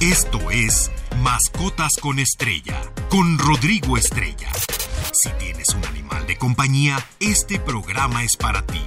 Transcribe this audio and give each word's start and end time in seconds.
Esto 0.00 0.50
es 0.50 0.90
Mascotas 1.22 1.96
con 2.00 2.18
Estrella, 2.18 2.80
con 3.08 3.38
Rodrigo 3.38 3.96
Estrella. 3.96 4.50
Si 5.12 5.30
tienes 5.38 5.68
un 5.68 5.84
animal 5.84 6.26
de 6.26 6.36
compañía, 6.36 6.98
este 7.20 7.60
programa 7.60 8.24
es 8.24 8.36
para 8.36 8.66
ti. 8.66 8.82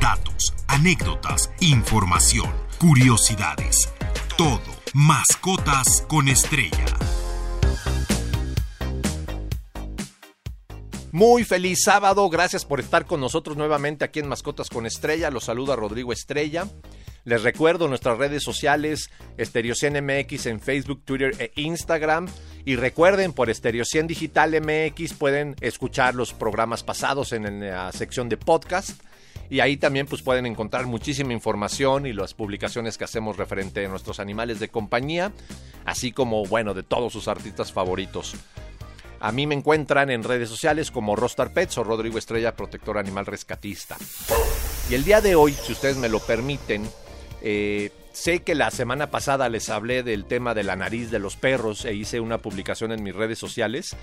Datos, 0.00 0.54
anécdotas, 0.66 1.50
información, 1.60 2.50
curiosidades. 2.78 3.92
Todo. 4.38 4.60
Mascotas 4.94 6.04
con 6.08 6.28
Estrella. 6.28 6.84
Muy 11.12 11.44
feliz 11.44 11.82
sábado, 11.84 12.28
gracias 12.30 12.64
por 12.64 12.80
estar 12.80 13.04
con 13.04 13.20
nosotros 13.20 13.58
nuevamente 13.58 14.06
aquí 14.06 14.20
en 14.20 14.28
Mascotas 14.28 14.70
con 14.70 14.86
Estrella. 14.86 15.30
Los 15.30 15.44
saluda 15.44 15.76
Rodrigo 15.76 16.12
Estrella. 16.14 16.66
Les 17.24 17.42
recuerdo 17.42 17.86
nuestras 17.86 18.18
redes 18.18 18.42
sociales, 18.42 19.10
Estereocien 19.36 20.04
MX 20.04 20.46
en 20.46 20.60
Facebook, 20.60 21.02
Twitter 21.04 21.34
e 21.38 21.52
Instagram. 21.60 22.26
Y 22.64 22.76
recuerden, 22.76 23.32
por 23.32 23.48
Estereocien 23.48 24.06
Digital 24.06 24.60
MX 24.60 25.14
pueden 25.14 25.54
escuchar 25.60 26.14
los 26.14 26.32
programas 26.32 26.82
pasados 26.82 27.32
en 27.32 27.60
la 27.60 27.92
sección 27.92 28.28
de 28.28 28.36
podcast. 28.36 29.00
Y 29.50 29.60
ahí 29.60 29.76
también 29.76 30.06
pues, 30.06 30.22
pueden 30.22 30.46
encontrar 30.46 30.86
muchísima 30.86 31.32
información 31.32 32.06
y 32.06 32.12
las 32.12 32.34
publicaciones 32.34 32.98
que 32.98 33.04
hacemos 33.04 33.36
referente 33.36 33.84
a 33.84 33.88
nuestros 33.88 34.18
animales 34.18 34.58
de 34.58 34.68
compañía, 34.68 35.32
así 35.84 36.10
como, 36.10 36.44
bueno, 36.46 36.74
de 36.74 36.82
todos 36.82 37.12
sus 37.12 37.28
artistas 37.28 37.72
favoritos. 37.72 38.34
A 39.20 39.30
mí 39.30 39.46
me 39.46 39.54
encuentran 39.54 40.10
en 40.10 40.24
redes 40.24 40.48
sociales 40.48 40.90
como 40.90 41.14
Rostar 41.14 41.52
Pets 41.52 41.78
o 41.78 41.84
Rodrigo 41.84 42.18
Estrella, 42.18 42.56
protector 42.56 42.98
animal 42.98 43.26
rescatista. 43.26 43.96
Y 44.90 44.94
el 44.94 45.04
día 45.04 45.20
de 45.20 45.36
hoy, 45.36 45.52
si 45.52 45.72
ustedes 45.72 45.96
me 45.96 46.08
lo 46.08 46.18
permiten, 46.18 46.88
eh, 47.42 47.90
sé 48.12 48.40
que 48.40 48.54
la 48.54 48.70
semana 48.70 49.10
pasada 49.10 49.48
les 49.48 49.68
hablé 49.68 50.02
del 50.02 50.24
tema 50.24 50.54
de 50.54 50.64
la 50.64 50.76
nariz 50.76 51.10
de 51.10 51.18
los 51.18 51.36
perros 51.36 51.84
e 51.84 51.94
hice 51.94 52.20
una 52.20 52.38
publicación 52.38 52.92
en 52.92 53.02
mis 53.02 53.14
redes 53.14 53.38
sociales. 53.38 53.96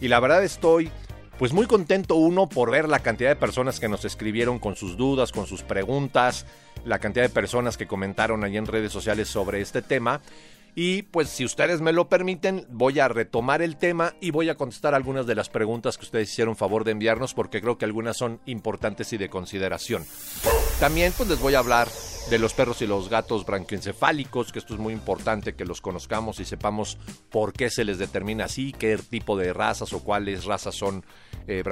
Y 0.00 0.08
la 0.08 0.20
verdad 0.20 0.44
estoy 0.44 0.90
pues 1.38 1.52
muy 1.52 1.66
contento 1.66 2.16
uno 2.16 2.48
por 2.48 2.70
ver 2.70 2.88
la 2.88 2.98
cantidad 2.98 3.30
de 3.30 3.36
personas 3.36 3.80
que 3.80 3.88
nos 3.88 4.04
escribieron 4.04 4.58
con 4.58 4.76
sus 4.76 4.96
dudas, 4.98 5.32
con 5.32 5.46
sus 5.46 5.62
preguntas, 5.62 6.44
la 6.84 6.98
cantidad 6.98 7.24
de 7.24 7.30
personas 7.30 7.78
que 7.78 7.86
comentaron 7.86 8.44
allí 8.44 8.58
en 8.58 8.66
redes 8.66 8.92
sociales 8.92 9.28
sobre 9.28 9.62
este 9.62 9.80
tema. 9.80 10.20
Y 10.74 11.02
pues 11.02 11.28
si 11.28 11.44
ustedes 11.44 11.80
me 11.80 11.92
lo 11.92 12.08
permiten, 12.08 12.66
voy 12.70 13.00
a 13.00 13.08
retomar 13.08 13.62
el 13.62 13.76
tema 13.76 14.14
y 14.20 14.30
voy 14.30 14.48
a 14.48 14.54
contestar 14.54 14.94
algunas 14.94 15.26
de 15.26 15.34
las 15.34 15.48
preguntas 15.48 15.98
que 15.98 16.04
ustedes 16.04 16.30
hicieron 16.30 16.56
favor 16.56 16.84
de 16.84 16.92
enviarnos 16.92 17.34
porque 17.34 17.60
creo 17.60 17.78
que 17.78 17.84
algunas 17.84 18.16
son 18.16 18.40
importantes 18.46 19.12
y 19.12 19.18
de 19.18 19.28
consideración. 19.28 20.04
También 20.78 21.12
pues 21.16 21.28
les 21.28 21.40
voy 21.40 21.54
a 21.54 21.58
hablar 21.58 21.88
de 22.30 22.38
los 22.38 22.54
perros 22.54 22.80
y 22.80 22.86
los 22.86 23.08
gatos 23.08 23.44
branquioencefálicos, 23.44 24.52
que 24.52 24.60
esto 24.60 24.74
es 24.74 24.80
muy 24.80 24.94
importante 24.94 25.54
que 25.54 25.64
los 25.64 25.80
conozcamos 25.80 26.40
y 26.40 26.44
sepamos 26.44 26.96
por 27.30 27.52
qué 27.52 27.68
se 27.70 27.84
les 27.84 27.98
determina 27.98 28.44
así, 28.44 28.72
qué 28.72 28.96
tipo 28.96 29.36
de 29.36 29.52
razas 29.52 29.92
o 29.92 30.02
cuáles 30.02 30.44
razas 30.44 30.74
son 30.74 31.04
eh, 31.46 31.62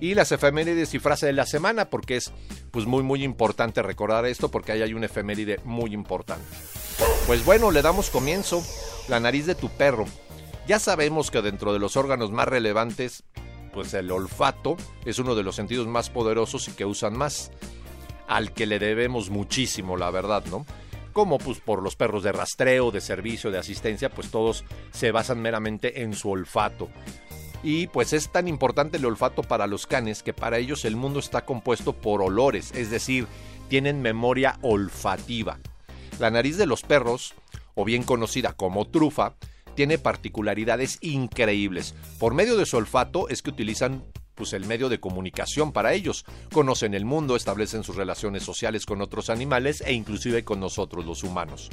y 0.00 0.14
las 0.14 0.32
efemérides 0.32 0.94
y 0.94 0.98
frase 0.98 1.26
de 1.26 1.32
la 1.32 1.46
semana, 1.46 1.88
porque 1.88 2.16
es 2.16 2.32
pues 2.72 2.86
muy 2.86 3.02
muy 3.02 3.22
importante 3.22 3.82
recordar 3.82 4.26
esto 4.26 4.50
porque 4.50 4.72
ahí 4.72 4.82
hay 4.82 4.94
una 4.94 5.06
efeméride 5.06 5.60
muy 5.64 5.94
importante. 5.94 6.44
Pues 7.26 7.44
bueno, 7.44 7.70
le 7.70 7.82
damos 7.82 8.10
comienzo. 8.10 8.62
La 9.08 9.20
nariz 9.20 9.46
de 9.46 9.54
tu 9.54 9.68
perro. 9.68 10.06
Ya 10.66 10.78
sabemos 10.78 11.30
que 11.30 11.40
dentro 11.40 11.72
de 11.72 11.78
los 11.78 11.96
órganos 11.96 12.30
más 12.30 12.48
relevantes, 12.48 13.24
pues 13.72 13.94
el 13.94 14.10
olfato 14.10 14.76
es 15.04 15.18
uno 15.18 15.34
de 15.34 15.42
los 15.42 15.56
sentidos 15.56 15.86
más 15.86 16.10
poderosos 16.10 16.68
y 16.68 16.72
que 16.72 16.84
usan 16.84 17.16
más, 17.16 17.50
al 18.28 18.52
que 18.52 18.66
le 18.66 18.78
debemos 18.78 19.30
muchísimo, 19.30 19.96
la 19.96 20.10
verdad, 20.10 20.44
¿no? 20.50 20.66
Como 21.12 21.38
pues 21.38 21.60
por 21.60 21.82
los 21.82 21.96
perros 21.96 22.22
de 22.22 22.32
rastreo, 22.32 22.90
de 22.90 23.00
servicio, 23.00 23.50
de 23.50 23.58
asistencia, 23.58 24.10
pues 24.10 24.30
todos 24.30 24.64
se 24.92 25.10
basan 25.10 25.40
meramente 25.40 26.02
en 26.02 26.14
su 26.14 26.30
olfato. 26.30 26.88
Y 27.62 27.86
pues 27.88 28.12
es 28.12 28.30
tan 28.30 28.48
importante 28.48 28.96
el 28.96 29.04
olfato 29.04 29.42
para 29.42 29.66
los 29.66 29.86
canes 29.86 30.22
que 30.22 30.32
para 30.32 30.58
ellos 30.58 30.84
el 30.84 30.96
mundo 30.96 31.20
está 31.20 31.44
compuesto 31.44 31.92
por 31.92 32.22
olores, 32.22 32.72
es 32.72 32.90
decir, 32.90 33.26
tienen 33.68 34.02
memoria 34.02 34.58
olfativa. 34.62 35.58
La 36.18 36.30
nariz 36.30 36.56
de 36.56 36.66
los 36.66 36.82
perros, 36.82 37.34
o 37.74 37.84
bien 37.84 38.02
conocida 38.02 38.52
como 38.52 38.86
trufa, 38.86 39.34
tiene 39.74 39.98
particularidades 39.98 40.98
increíbles. 41.00 41.94
Por 42.18 42.34
medio 42.34 42.56
de 42.56 42.66
su 42.66 42.76
olfato 42.76 43.28
es 43.28 43.42
que 43.42 43.50
utilizan 43.50 44.04
pues 44.34 44.52
el 44.52 44.64
medio 44.66 44.88
de 44.88 45.00
comunicación 45.00 45.72
para 45.72 45.92
ellos. 45.92 46.24
Conocen 46.52 46.94
el 46.94 47.04
mundo, 47.04 47.36
establecen 47.36 47.84
sus 47.84 47.96
relaciones 47.96 48.42
sociales 48.42 48.86
con 48.86 49.00
otros 49.02 49.30
animales 49.30 49.82
e 49.86 49.92
inclusive 49.92 50.44
con 50.44 50.60
nosotros 50.60 51.04
los 51.04 51.22
humanos. 51.22 51.70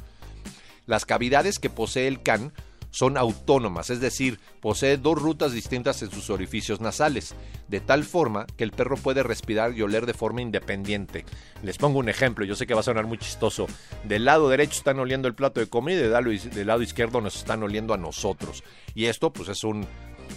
Las 0.85 1.05
cavidades 1.05 1.59
que 1.59 1.69
posee 1.69 2.07
el 2.07 2.21
can 2.21 2.53
son 2.91 3.17
autónomas, 3.17 3.89
es 3.89 3.99
decir, 3.99 4.39
posee 4.61 4.97
dos 4.97 5.21
rutas 5.21 5.51
distintas 5.51 6.01
en 6.01 6.11
sus 6.11 6.29
orificios 6.29 6.81
nasales, 6.81 7.35
de 7.67 7.79
tal 7.79 8.03
forma 8.03 8.45
que 8.57 8.63
el 8.63 8.71
perro 8.71 8.97
puede 8.97 9.23
respirar 9.23 9.77
y 9.77 9.81
oler 9.81 10.05
de 10.05 10.13
forma 10.13 10.41
independiente. 10.41 11.25
Les 11.61 11.77
pongo 11.77 11.99
un 11.99 12.09
ejemplo, 12.09 12.45
yo 12.45 12.55
sé 12.55 12.65
que 12.65 12.73
va 12.73 12.79
a 12.79 12.83
sonar 12.83 13.05
muy 13.05 13.17
chistoso. 13.17 13.67
Del 14.03 14.25
lado 14.25 14.49
derecho 14.49 14.77
están 14.77 14.99
oliendo 14.99 15.27
el 15.27 15.35
plato 15.35 15.59
de 15.59 15.67
comida 15.67 15.99
y 15.99 16.37
del 16.49 16.67
lado 16.67 16.81
izquierdo 16.81 17.21
nos 17.21 17.35
están 17.35 17.61
oliendo 17.63 17.93
a 17.93 17.97
nosotros. 17.97 18.63
Y 18.95 19.05
esto 19.05 19.31
pues 19.31 19.49
es 19.49 19.63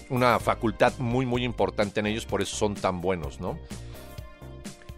una 0.09 0.39
facultad 0.39 0.93
muy 0.99 1.27
muy 1.27 1.45
importante 1.45 2.01
en 2.01 2.07
ellos, 2.07 2.27
por 2.27 2.43
eso 2.43 2.57
son 2.57 2.75
tan 2.75 3.01
buenos, 3.01 3.41
¿no? 3.41 3.59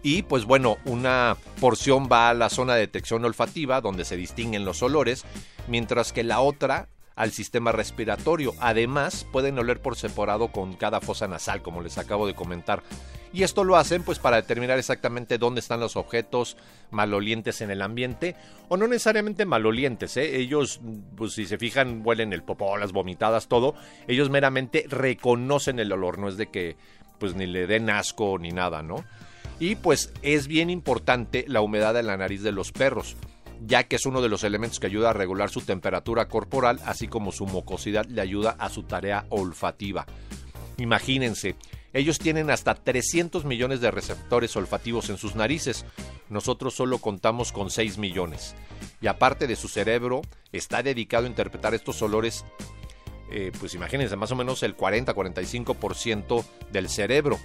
Y 0.03 0.21
pues 0.21 0.45
bueno, 0.45 0.77
una 0.85 1.35
porción 1.59 2.07
va 2.11 2.29
a 2.29 2.35
la 2.35 2.49
zona 2.49 2.75
de 2.75 2.81
detección 2.81 3.25
olfativa, 3.25 3.81
donde 3.81 4.05
se 4.05 4.15
distinguen 4.15 4.63
los 4.63 4.83
olores, 4.83 5.25
mientras 5.67 6.13
que 6.13 6.23
la 6.23 6.41
otra 6.41 6.89
al 7.15 7.31
sistema 7.31 7.71
respiratorio. 7.71 8.53
Además, 8.59 9.25
pueden 9.31 9.57
oler 9.57 9.81
por 9.81 9.95
separado 9.95 10.49
con 10.49 10.75
cada 10.75 11.01
fosa 11.01 11.27
nasal, 11.27 11.61
como 11.61 11.81
les 11.81 11.97
acabo 11.97 12.27
de 12.27 12.35
comentar. 12.35 12.83
Y 13.33 13.43
esto 13.43 13.65
lo 13.65 13.75
hacen 13.75 14.03
pues 14.03 14.17
para 14.17 14.37
determinar 14.37 14.79
exactamente 14.79 15.37
dónde 15.37 15.59
están 15.59 15.81
los 15.81 15.97
objetos 15.97 16.55
malolientes 16.89 17.59
en 17.59 17.69
el 17.69 17.81
ambiente 17.81 18.35
o 18.69 18.77
no 18.77 18.87
necesariamente 18.87 19.45
malolientes, 19.45 20.15
¿eh? 20.15 20.37
ellos 20.37 20.79
pues 21.17 21.33
si 21.33 21.45
se 21.45 21.57
fijan 21.57 22.01
huelen 22.05 22.31
el 22.31 22.43
popó, 22.43 22.77
las 22.77 22.93
vomitadas, 22.93 23.49
todo, 23.49 23.75
ellos 24.07 24.29
meramente 24.29 24.85
reconocen 24.87 25.79
el 25.79 25.91
olor, 25.91 26.17
no 26.17 26.29
es 26.29 26.37
de 26.37 26.47
que 26.47 26.77
pues 27.19 27.35
ni 27.35 27.45
le 27.45 27.67
den 27.67 27.89
asco 27.89 28.37
ni 28.39 28.51
nada, 28.51 28.81
¿no? 28.81 29.03
Y 29.59 29.75
pues 29.75 30.13
es 30.21 30.47
bien 30.47 30.69
importante 30.69 31.43
la 31.49 31.59
humedad 31.59 31.97
en 31.99 32.07
la 32.07 32.15
nariz 32.15 32.41
de 32.41 32.53
los 32.53 32.71
perros 32.71 33.17
ya 33.65 33.83
que 33.83 33.95
es 33.95 34.05
uno 34.05 34.21
de 34.21 34.29
los 34.29 34.43
elementos 34.43 34.79
que 34.79 34.87
ayuda 34.87 35.09
a 35.09 35.13
regular 35.13 35.49
su 35.49 35.61
temperatura 35.61 36.27
corporal, 36.27 36.79
así 36.85 37.07
como 37.07 37.31
su 37.31 37.45
mucosidad 37.45 38.05
le 38.05 38.21
ayuda 38.21 38.55
a 38.59 38.69
su 38.69 38.83
tarea 38.83 39.25
olfativa. 39.29 40.05
Imagínense, 40.77 41.55
ellos 41.93 42.19
tienen 42.19 42.49
hasta 42.49 42.75
300 42.75 43.45
millones 43.45 43.79
de 43.81 43.91
receptores 43.91 44.55
olfativos 44.55 45.09
en 45.09 45.17
sus 45.17 45.35
narices, 45.35 45.85
nosotros 46.29 46.73
solo 46.75 46.97
contamos 46.99 47.51
con 47.51 47.69
6 47.69 47.97
millones. 47.97 48.55
Y 49.01 49.07
aparte 49.07 49.47
de 49.47 49.55
su 49.55 49.67
cerebro, 49.67 50.21
está 50.51 50.83
dedicado 50.83 51.25
a 51.25 51.29
interpretar 51.29 51.73
estos 51.73 52.01
olores, 52.01 52.45
eh, 53.31 53.51
pues 53.59 53.73
imagínense, 53.73 54.15
más 54.15 54.31
o 54.31 54.35
menos 54.35 54.61
el 54.63 54.75
40-45% 54.75 56.45
del 56.71 56.89
cerebro 56.89 57.39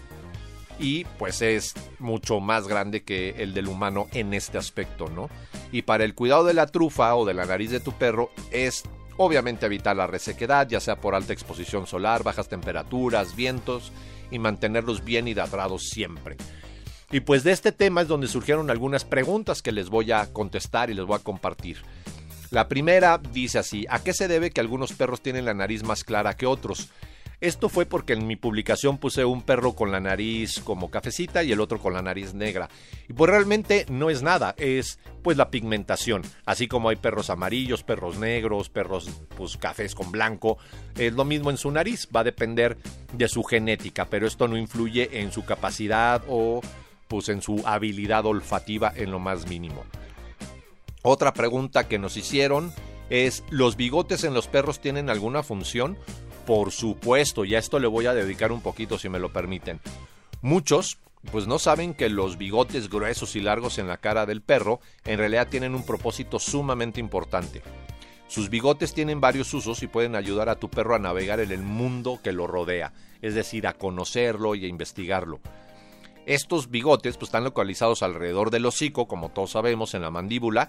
y 0.81 1.05
pues 1.19 1.43
es 1.43 1.75
mucho 1.99 2.41
más 2.41 2.67
grande 2.67 3.03
que 3.03 3.31
el 3.39 3.55
del 3.55 3.69
humano 3.69 4.09
en 4.13 4.35
este 4.35 4.59
aspecto, 4.59 5.09
¿no? 5.09 5.29
Y 5.73 5.83
para 5.83 6.05
el 6.05 6.15
cuidado 6.15 6.45
de 6.45 6.55
la 6.55 6.67
trufa 6.67 7.15
o 7.15 7.25
de 7.25 7.35
la 7.35 7.45
nariz 7.45 7.71
de 7.71 7.81
tu 7.81 7.93
perro 7.93 8.31
es 8.51 8.85
obviamente 9.17 9.67
evitar 9.67 9.97
la 9.97 10.07
resequedad, 10.07 10.69
ya 10.69 10.81
sea 10.81 10.97
por 10.97 11.15
alta 11.15 11.33
exposición 11.33 11.87
solar, 11.87 12.23
bajas 12.23 12.49
temperaturas, 12.49 13.37
vientos 13.37 13.93
y 14.31 14.39
mantenerlos 14.39 15.05
bien 15.05 15.29
hidratados 15.29 15.89
siempre. 15.91 16.37
Y 17.13 17.21
pues 17.21 17.43
de 17.43 17.53
este 17.53 17.73
tema 17.73 18.03
es 18.03 18.09
donde 18.09 18.29
surgieron 18.29 18.71
algunas 18.71 19.05
preguntas 19.05 19.63
que 19.63 19.73
les 19.73 19.91
voy 19.91 20.13
a 20.13 20.33
contestar 20.33 20.91
y 20.91 20.95
les 20.95 21.05
voy 21.05 21.17
a 21.17 21.23
compartir. 21.23 21.79
La 22.51 22.69
primera 22.69 23.19
dice 23.19 23.59
así, 23.59 23.87
¿a 23.91 24.03
qué 24.03 24.13
se 24.13 24.27
debe 24.27 24.51
que 24.51 24.61
algunos 24.61 24.93
perros 24.93 25.21
tienen 25.21 25.45
la 25.45 25.55
nariz 25.55 25.83
más 25.83 26.03
clara 26.03 26.37
que 26.37 26.47
otros? 26.47 26.89
Esto 27.41 27.71
fue 27.71 27.87
porque 27.87 28.13
en 28.13 28.27
mi 28.27 28.37
publicación 28.37 28.99
puse 28.99 29.25
un 29.25 29.41
perro 29.41 29.73
con 29.73 29.91
la 29.91 29.99
nariz 29.99 30.61
como 30.61 30.91
cafecita 30.91 31.43
y 31.43 31.53
el 31.53 31.61
otro 31.61 31.79
con 31.79 31.95
la 31.95 32.03
nariz 32.03 32.35
negra. 32.35 32.69
Y 33.09 33.15
pues 33.15 33.31
realmente 33.31 33.87
no 33.89 34.11
es 34.11 34.23
nada, 34.23 34.55
es 34.59 34.99
pues 35.23 35.39
la 35.39 35.51
pigmentación. 35.51 36.23
Así 36.45 36.69
como 36.69 36.91
hay 36.91 36.97
perros 36.97 37.31
amarillos, 37.31 37.83
perros 37.83 38.19
negros, 38.19 38.69
perros 38.69 39.09
pues 39.39 39.57
cafés 39.57 39.95
con 39.95 40.13
blanco, 40.13 40.59
es 40.97 41.15
lo 41.15 41.25
mismo 41.25 41.51
en 41.51 41.57
su 41.57 41.71
nariz, 41.71 42.09
va 42.15 42.21
a 42.21 42.25
depender 42.25 42.77
de 43.15 43.29
su 43.29 43.43
genética, 43.43 44.05
pero 44.05 44.27
esto 44.27 44.47
no 44.47 44.59
influye 44.59 45.21
en 45.21 45.33
su 45.33 45.45
capacidad 45.47 46.23
o 46.29 46.61
pues 47.09 47.31
en 47.31 47.41
su 47.41 47.63
habilidad 47.65 48.27
olfativa 48.27 48.93
en 48.95 49.11
lo 49.11 49.19
más 49.19 49.49
mínimo. 49.49 49.85
Otra 51.03 51.33
pregunta 51.33 51.89
que 51.89 51.99
nos 51.99 52.19
hicieron 52.19 52.71
es, 53.09 53.43
¿los 53.51 53.77
bigotes 53.77 54.25
en 54.25 54.35
los 54.35 54.47
perros 54.47 54.81
tienen 54.81 55.09
alguna 55.09 55.43
función? 55.43 55.99
Por 56.47 56.73
supuesto, 56.73 57.45
y 57.45 57.55
a 57.55 57.59
esto 57.59 57.79
le 57.79 57.87
voy 57.87 58.07
a 58.07 58.15
dedicar 58.15 58.53
un 58.53 58.61
poquito 58.61 58.99
si 58.99 59.09
me 59.09 59.19
lo 59.19 59.33
permiten. 59.33 59.81
Muchos 60.43 60.99
pues 61.31 61.47
no 61.47 61.59
saben 61.59 61.95
que 61.95 62.09
los 62.09 62.39
bigotes 62.39 62.89
gruesos 62.89 63.37
y 63.37 63.41
largos 63.41 63.79
en 63.79 63.89
la 63.89 63.99
cara 63.99 64.27
del 64.27 64.41
perro 64.41 64.81
en 65.05 65.19
realidad 65.19 65.49
tienen 65.49 65.75
un 65.75 65.85
propósito 65.85 66.39
sumamente 66.39 66.99
importante. 67.01 67.63
Sus 68.27 68.49
bigotes 68.49 68.95
tienen 68.95 69.21
varios 69.21 69.53
usos 69.53 69.83
y 69.83 69.87
pueden 69.87 70.15
ayudar 70.17 70.49
a 70.49 70.57
tu 70.57 70.71
perro 70.71 70.95
a 70.95 70.99
navegar 70.99 71.41
en 71.41 71.51
el 71.51 71.63
mundo 71.63 72.21
que 72.23 72.33
lo 72.33 72.47
rodea, 72.47 72.93
es 73.23 73.35
decir, 73.35 73.67
a 73.67 73.75
conocerlo 73.75 74.55
y 74.55 74.65
a 74.65 74.69
investigarlo. 74.69 75.41
Estos 76.31 76.71
bigotes 76.71 77.17
pues, 77.17 77.27
están 77.27 77.43
localizados 77.43 78.05
alrededor 78.05 78.53
del 78.53 78.65
hocico, 78.65 79.09
como 79.09 79.31
todos 79.31 79.51
sabemos, 79.51 79.95
en 79.95 80.03
la 80.03 80.13
mandíbula, 80.13 80.69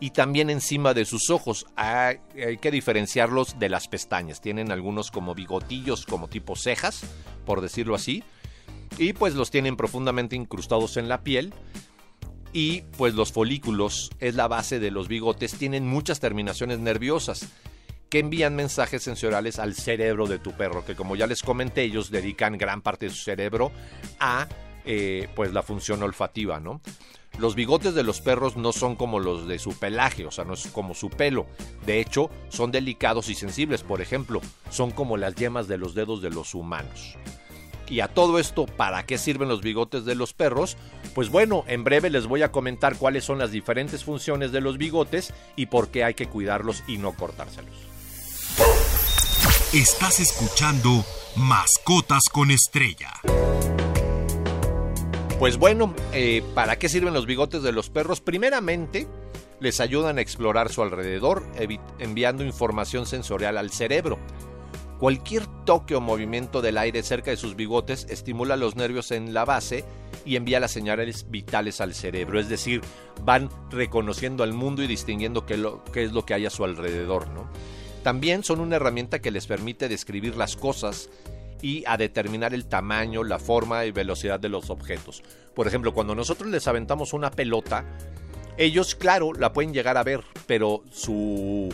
y 0.00 0.08
también 0.12 0.48
encima 0.48 0.94
de 0.94 1.04
sus 1.04 1.28
ojos. 1.28 1.66
Hay, 1.76 2.16
hay, 2.34 2.56
que 2.56 2.70
diferenciarlos 2.70 3.58
de 3.58 3.68
las 3.68 3.88
pestañas. 3.88 4.40
Tienen 4.40 4.72
algunos 4.72 5.10
como 5.10 5.34
bigotillos, 5.34 6.06
como 6.06 6.28
tipo 6.28 6.56
cejas, 6.56 7.02
por 7.44 7.60
decirlo 7.60 7.94
así, 7.94 8.24
y 8.96 9.12
pues 9.12 9.34
los 9.34 9.50
tienen 9.50 9.76
profundamente 9.76 10.34
incrustados 10.34 10.96
en 10.96 11.10
la 11.10 11.22
piel. 11.22 11.52
Y 12.54 12.80
pues 12.96 13.12
los 13.12 13.32
folículos 13.32 14.12
es 14.18 14.34
la 14.34 14.48
base 14.48 14.80
de 14.80 14.90
los 14.90 15.08
bigotes, 15.08 15.56
tienen 15.56 15.86
muchas 15.86 16.20
terminaciones 16.20 16.78
nerviosas 16.78 17.50
que 18.08 18.20
envían 18.20 18.56
mensajes 18.56 19.02
sensoriales 19.02 19.58
al 19.58 19.74
cerebro 19.74 20.26
de 20.26 20.38
tu 20.38 20.52
perro, 20.52 20.86
que 20.86 20.96
como 20.96 21.16
ya 21.16 21.26
les 21.26 21.42
comenté, 21.42 21.82
ellos 21.82 22.10
dedican 22.10 22.56
gran 22.56 22.80
parte 22.80 23.06
de 23.06 23.12
su 23.12 23.22
cerebro 23.22 23.72
a 24.18 24.48
eh, 24.84 25.28
pues 25.34 25.52
la 25.52 25.62
función 25.62 26.02
olfativa, 26.02 26.60
¿no? 26.60 26.80
Los 27.38 27.54
bigotes 27.54 27.94
de 27.94 28.02
los 28.02 28.20
perros 28.20 28.56
no 28.56 28.72
son 28.72 28.94
como 28.94 29.18
los 29.18 29.48
de 29.48 29.58
su 29.58 29.78
pelaje, 29.78 30.26
o 30.26 30.30
sea, 30.30 30.44
no 30.44 30.54
es 30.54 30.66
como 30.66 30.94
su 30.94 31.08
pelo. 31.08 31.46
De 31.86 31.98
hecho, 32.00 32.30
son 32.50 32.70
delicados 32.70 33.30
y 33.30 33.34
sensibles, 33.34 33.82
por 33.82 34.02
ejemplo, 34.02 34.40
son 34.70 34.90
como 34.90 35.16
las 35.16 35.34
yemas 35.34 35.66
de 35.66 35.78
los 35.78 35.94
dedos 35.94 36.20
de 36.20 36.30
los 36.30 36.54
humanos. 36.54 37.16
Y 37.88 38.00
a 38.00 38.08
todo 38.08 38.38
esto, 38.38 38.66
¿para 38.66 39.04
qué 39.04 39.18
sirven 39.18 39.48
los 39.48 39.60
bigotes 39.60 40.04
de 40.04 40.14
los 40.14 40.32
perros? 40.32 40.76
Pues 41.14 41.30
bueno, 41.30 41.64
en 41.66 41.84
breve 41.84 42.10
les 42.10 42.26
voy 42.26 42.42
a 42.42 42.52
comentar 42.52 42.96
cuáles 42.96 43.24
son 43.24 43.38
las 43.38 43.50
diferentes 43.50 44.04
funciones 44.04 44.52
de 44.52 44.60
los 44.60 44.78
bigotes 44.78 45.34
y 45.56 45.66
por 45.66 45.88
qué 45.88 46.04
hay 46.04 46.14
que 46.14 46.26
cuidarlos 46.26 46.84
y 46.86 46.98
no 46.98 47.12
cortárselos. 47.12 47.74
Estás 49.74 50.20
escuchando 50.20 51.04
Mascotas 51.36 52.24
con 52.30 52.50
Estrella. 52.50 53.10
Pues 55.42 55.58
bueno, 55.58 55.92
eh, 56.12 56.40
¿para 56.54 56.78
qué 56.78 56.88
sirven 56.88 57.14
los 57.14 57.26
bigotes 57.26 57.64
de 57.64 57.72
los 57.72 57.90
perros? 57.90 58.20
Primeramente, 58.20 59.08
les 59.58 59.80
ayudan 59.80 60.18
a 60.18 60.20
explorar 60.20 60.70
su 60.70 60.82
alrededor, 60.82 61.42
enviando 61.98 62.44
información 62.44 63.06
sensorial 63.06 63.58
al 63.58 63.72
cerebro. 63.72 64.20
Cualquier 65.00 65.48
toque 65.64 65.96
o 65.96 66.00
movimiento 66.00 66.62
del 66.62 66.78
aire 66.78 67.02
cerca 67.02 67.32
de 67.32 67.36
sus 67.36 67.56
bigotes 67.56 68.06
estimula 68.08 68.56
los 68.56 68.76
nervios 68.76 69.10
en 69.10 69.34
la 69.34 69.44
base 69.44 69.84
y 70.24 70.36
envía 70.36 70.60
las 70.60 70.70
señales 70.70 71.28
vitales 71.28 71.80
al 71.80 71.92
cerebro, 71.92 72.38
es 72.38 72.48
decir, 72.48 72.80
van 73.24 73.50
reconociendo 73.68 74.44
al 74.44 74.52
mundo 74.52 74.84
y 74.84 74.86
distinguiendo 74.86 75.44
qué, 75.44 75.60
qué 75.92 76.04
es 76.04 76.12
lo 76.12 76.24
que 76.24 76.34
hay 76.34 76.46
a 76.46 76.50
su 76.50 76.62
alrededor. 76.62 77.26
¿no? 77.30 77.48
También 78.04 78.44
son 78.44 78.60
una 78.60 78.76
herramienta 78.76 79.18
que 79.18 79.32
les 79.32 79.48
permite 79.48 79.88
describir 79.88 80.36
las 80.36 80.54
cosas 80.54 81.10
y 81.62 81.84
a 81.86 81.96
determinar 81.96 82.52
el 82.52 82.66
tamaño, 82.66 83.24
la 83.24 83.38
forma 83.38 83.86
y 83.86 83.92
velocidad 83.92 84.40
de 84.40 84.48
los 84.48 84.68
objetos. 84.68 85.22
Por 85.54 85.66
ejemplo, 85.66 85.94
cuando 85.94 86.14
nosotros 86.14 86.50
les 86.50 86.66
aventamos 86.66 87.12
una 87.12 87.30
pelota, 87.30 87.84
ellos, 88.58 88.94
claro, 88.94 89.32
la 89.32 89.52
pueden 89.52 89.72
llegar 89.72 89.96
a 89.96 90.02
ver, 90.02 90.22
pero 90.46 90.82
su 90.90 91.72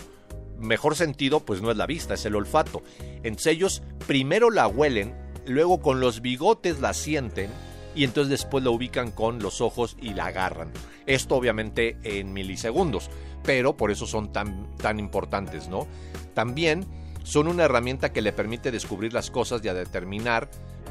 mejor 0.59 0.97
sentido 0.97 1.41
pues 1.41 1.63
no 1.63 1.71
es 1.71 1.77
la 1.77 1.87
vista, 1.87 2.15
es 2.15 2.25
el 2.27 2.37
olfato. 2.37 2.83
Entonces 3.23 3.55
ellos 3.55 3.83
primero 4.07 4.51
la 4.51 4.67
huelen, 4.69 5.15
luego 5.47 5.81
con 5.81 6.01
los 6.01 6.21
bigotes 6.21 6.81
la 6.81 6.93
sienten 6.93 7.51
y 7.95 8.05
entonces 8.05 8.31
después 8.31 8.63
la 8.63 8.71
ubican 8.71 9.11
con 9.11 9.41
los 9.41 9.61
ojos 9.61 9.97
y 10.01 10.15
la 10.15 10.27
agarran. 10.27 10.71
Esto 11.07 11.37
obviamente 11.37 11.97
en 12.03 12.33
milisegundos, 12.33 13.11
pero 13.43 13.77
por 13.77 13.91
eso 13.91 14.07
son 14.07 14.33
tan, 14.33 14.77
tan 14.77 14.99
importantes, 14.99 15.69
¿no? 15.69 15.87
También 16.35 16.87
son 17.23 17.49
una 17.49 17.65
herramienta 17.65 18.13
que 18.13 18.23
le 18.23 18.33
permite 18.33 18.71
descubrir 18.71 19.13
las 19.13 19.31
cosas 19.31 19.65
y 19.65 19.69
a 19.69 19.75
determinar, 19.75 20.51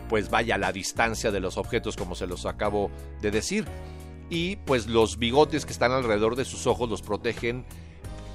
pues 0.10 0.30
vaya, 0.30 0.58
la 0.58 0.72
distancia 0.72 1.32
de 1.32 1.40
los 1.40 1.58
objetos, 1.58 1.96
como 1.96 2.16
se 2.16 2.28
los 2.28 2.46
acabo 2.46 2.92
de 3.22 3.32
decir. 3.32 3.66
Y 4.30 4.58
pues 4.58 4.88
los 4.88 5.18
bigotes 5.18 5.66
que 5.66 5.72
están 5.72 5.92
alrededor 5.92 6.36
de 6.36 6.46
sus 6.46 6.68
ojos 6.68 6.90
los 6.90 7.02
protegen 7.02 7.66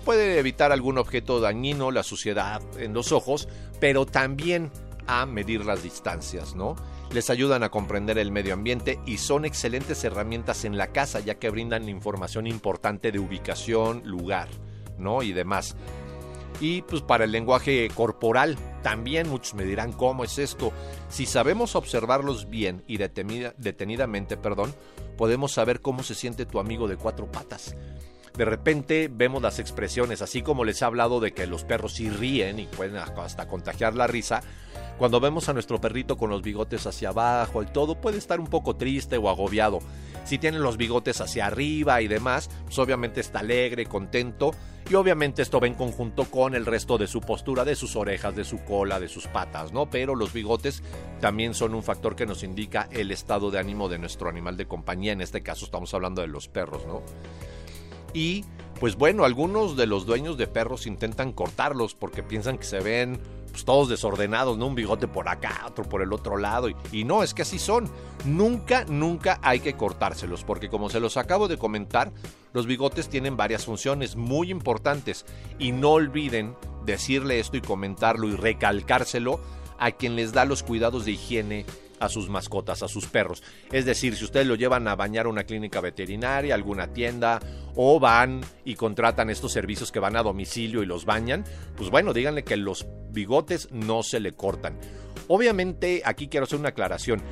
puede 0.05 0.39
evitar 0.39 0.73
algún 0.73 0.99
objeto 0.99 1.41
dañino, 1.41 1.91
la 1.91 2.03
suciedad 2.03 2.62
en 2.79 2.93
los 2.93 3.12
ojos, 3.12 3.49
pero 3.79 4.06
también 4.06 4.71
a 5.06 5.27
medir 5.27 5.65
las 5.65 5.83
distancias, 5.83 6.55
¿no? 6.55 6.77
Les 7.12 7.29
ayudan 7.31 7.62
a 7.62 7.71
comprender 7.71 8.19
el 8.19 8.31
medio 8.33 8.55
ambiente 8.55 8.99
y 9.06 9.19
son 9.19 9.45
excelentes 9.45 10.03
herramientas 10.05 10.65
en 10.65 10.77
la 10.77 10.88
casa 10.88 11.21
ya 11.21 11.35
que 11.35 11.50
brindan 11.50 11.88
información 11.88 12.47
importante 12.47 13.12
de 13.12 13.19
ubicación, 13.19 14.03
lugar, 14.05 14.49
¿no? 14.99 15.23
Y 15.23 15.33
demás. 15.33 15.77
Y 16.62 16.82
pues 16.82 17.03
para 17.03 17.25
el 17.25 17.32
lenguaje 17.32 17.88
corporal. 17.93 18.56
También 18.82 19.29
muchos 19.29 19.55
me 19.55 19.64
dirán 19.64 19.93
cómo 19.93 20.23
es 20.23 20.38
esto. 20.38 20.73
Si 21.09 21.26
sabemos 21.26 21.75
observarlos 21.75 22.49
bien 22.49 22.85
y 22.87 22.99
detenida, 22.99 23.53
detenidamente, 23.59 24.37
perdón, 24.37 24.73
podemos 25.19 25.50
saber 25.50 25.81
cómo 25.81 26.05
se 26.05 26.14
siente 26.14 26.47
tu 26.47 26.61
amigo 26.61 26.87
de 26.87 26.97
cuatro 26.97 27.31
patas 27.31 27.75
de 28.37 28.44
repente 28.44 29.11
vemos 29.12 29.43
las 29.43 29.58
expresiones, 29.58 30.23
así 30.23 30.43
como 30.43 30.64
les 30.64 30.81
he 30.81 30.84
hablado 30.84 31.20
de 31.20 31.32
que 31.32 31.46
los 31.46 31.64
perros 31.64 31.94
sí 31.94 32.08
ríen 32.08 32.58
y 32.58 32.67
pueden 32.67 32.96
hasta 32.96 33.46
contagiar 33.46 33.94
la 33.94 34.06
risa. 34.06 34.43
Cuando 34.99 35.20
vemos 35.20 35.49
a 35.49 35.52
nuestro 35.52 35.81
perrito 35.81 36.17
con 36.17 36.31
los 36.31 36.43
bigotes 36.43 36.87
hacia 36.87 37.11
abajo 37.11 37.62
y 37.62 37.67
todo, 37.67 38.00
puede 38.00 38.19
estar 38.19 38.40
un 38.40 38.46
poco 38.46 38.76
triste 38.76 39.17
o 39.17 39.29
agobiado. 39.29 39.81
Si 40.25 40.38
tiene 40.38 40.58
los 40.58 40.76
bigotes 40.76 41.20
hacia 41.20 41.46
arriba 41.46 42.00
y 42.00 42.08
demás, 42.08 42.49
pues 42.64 42.79
obviamente 42.79 43.20
está 43.20 43.40
alegre, 43.40 43.87
contento. 43.87 44.52
Y 44.90 44.94
obviamente 44.94 45.43
esto 45.43 45.61
va 45.61 45.67
en 45.67 45.75
conjunto 45.75 46.25
con 46.25 46.55
el 46.55 46.67
resto 46.67 46.99
de 46.99 47.06
su 47.06 47.20
postura, 47.20 47.64
de 47.64 47.76
sus 47.76 47.96
orejas, 47.96 48.35
de 48.37 48.44
su 48.44 48.64
cola, 48.64 49.00
de 49.00 49.08
sus 49.08 49.26
patas, 49.26 49.73
¿no? 49.73 49.88
Pero 49.88 50.14
los 50.14 50.32
bigotes 50.32 50.82
también 51.20 51.55
son 51.55 51.75
un 51.75 51.82
factor 51.82 52.14
que 52.14 52.26
nos 52.26 52.43
indica 52.43 52.88
el 52.90 53.11
estado 53.11 53.50
de 53.50 53.58
ánimo 53.58 53.88
de 53.88 53.99
nuestro 53.99 54.28
animal 54.28 54.56
de 54.56 54.67
compañía. 54.67 55.12
En 55.12 55.20
este 55.20 55.43
caso 55.43 55.64
estamos 55.64 55.94
hablando 55.94 56.20
de 56.20 56.28
los 56.28 56.49
perros, 56.49 56.87
¿no? 56.87 57.02
Y 58.12 58.44
pues 58.81 58.97
bueno, 58.97 59.25
algunos 59.25 59.76
de 59.76 59.87
los 59.87 60.06
dueños 60.06 60.37
de 60.37 60.49
perros 60.49 60.88
intentan 60.88 61.32
cortarlos 61.32 61.94
porque 61.94 62.25
piensan 62.25 62.59
que 62.59 62.64
se 62.64 62.81
ven 62.81 63.20
pues, 63.53 63.64
todos 63.64 63.88
desordenados, 63.88 64.59
¿no? 64.59 64.67
Un 64.67 64.75
bigote 64.75 65.06
por 65.06 65.29
acá, 65.29 65.62
otro 65.69 65.85
por 65.85 66.03
el 66.03 66.12
otro 66.12 66.37
lado. 66.37 66.69
Y, 66.69 66.75
y, 66.91 67.05
no, 67.05 67.23
es 67.23 67.32
que 67.32 67.43
así 67.43 67.61
son. 67.61 67.88
Nunca, 68.25 68.85
nunca 68.87 69.38
hay 69.43 69.61
que 69.61 69.75
cortárselos 69.75 70.43
porque 70.43 70.69
como 70.69 70.91
se 70.91 70.99
los 70.99 71.17
acabo 71.17 71.47
de 71.47 71.59
comentar, 71.59 72.11
los 72.53 72.67
bigotes 72.67 73.09
tienen 73.09 73.37
varias 73.37 73.67
funciones 73.67 74.17
muy 74.17 74.50
importantes. 74.50 75.26
Y 75.61 75.71
no 75.71 75.90
olviden 75.90 76.57
decirle 76.85 77.38
esto 77.38 77.57
y 77.57 77.61
comentarlo 77.61 78.28
y 78.28 78.35
recalcárselo 78.35 79.38
a 79.78 79.92
quien 79.92 80.16
les 80.16 80.33
da 80.33 80.45
los 80.45 80.62
cuidados 80.62 81.04
de 81.04 81.12
higiene 81.12 81.66
a 82.02 82.09
sus 82.09 82.28
mascotas, 82.28 82.82
a 82.82 82.88
sus 82.88 83.06
perros. 83.06 83.42
Es 83.71 83.85
decir, 83.85 84.16
si 84.16 84.25
ustedes 84.25 84.47
lo 84.47 84.56
llevan 84.56 84.88
a 84.88 84.97
bañar 84.97 85.26
a 85.26 85.28
una 85.28 85.44
clínica 85.44 85.80
veterinaria, 85.80 86.54
alguna 86.54 86.92
tienda, 86.92 87.40
o 87.76 88.00
van 88.00 88.40
y 88.64 88.75
contratan 88.75 89.30
estos 89.30 89.52
servicios 89.52 89.92
que 89.92 90.00
van 90.00 90.16
a 90.16 90.23
domicilio 90.23 90.82
y 90.82 90.87
los 90.87 91.04
bañan, 91.04 91.44
pues 91.76 91.90
bueno, 91.90 92.12
díganle 92.12 92.42
que 92.42 92.56
los 92.56 92.87
bigotes 93.11 93.71
no 93.71 94.02
se 94.02 94.18
le 94.18 94.32
cortan. 94.32 94.78
Obviamente, 95.28 96.02
aquí 96.04 96.26
quiero 96.26 96.44
hacer 96.44 96.59
una 96.59 96.71
aclaración. 96.71 97.23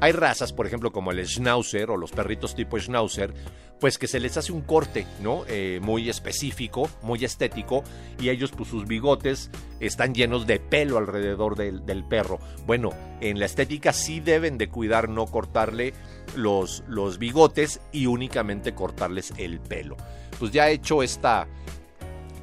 Hay 0.00 0.12
razas, 0.12 0.52
por 0.52 0.66
ejemplo, 0.66 0.92
como 0.92 1.10
el 1.10 1.26
Schnauzer 1.26 1.90
o 1.90 1.96
los 1.96 2.12
perritos 2.12 2.54
tipo 2.54 2.78
Schnauzer, 2.78 3.32
pues 3.80 3.98
que 3.98 4.06
se 4.06 4.20
les 4.20 4.36
hace 4.36 4.52
un 4.52 4.62
corte, 4.62 5.06
¿no? 5.20 5.44
Eh, 5.48 5.80
muy 5.82 6.08
específico, 6.08 6.88
muy 7.02 7.24
estético, 7.24 7.82
y 8.20 8.30
ellos, 8.30 8.52
pues 8.52 8.68
sus 8.68 8.86
bigotes 8.86 9.50
están 9.80 10.14
llenos 10.14 10.46
de 10.46 10.60
pelo 10.60 10.98
alrededor 10.98 11.56
del, 11.56 11.84
del, 11.84 12.04
perro. 12.04 12.38
Bueno, 12.66 12.90
en 13.20 13.38
la 13.38 13.46
estética 13.46 13.92
sí 13.92 14.20
deben 14.20 14.58
de 14.58 14.68
cuidar 14.68 15.08
no 15.08 15.26
cortarle 15.26 15.92
los, 16.34 16.84
los 16.88 17.18
bigotes 17.18 17.80
y 17.92 18.06
únicamente 18.06 18.74
cortarles 18.74 19.32
el 19.36 19.60
pelo. 19.60 19.96
Pues 20.38 20.52
ya 20.52 20.68
he 20.68 20.74
hecho 20.74 21.02
esta 21.02 21.46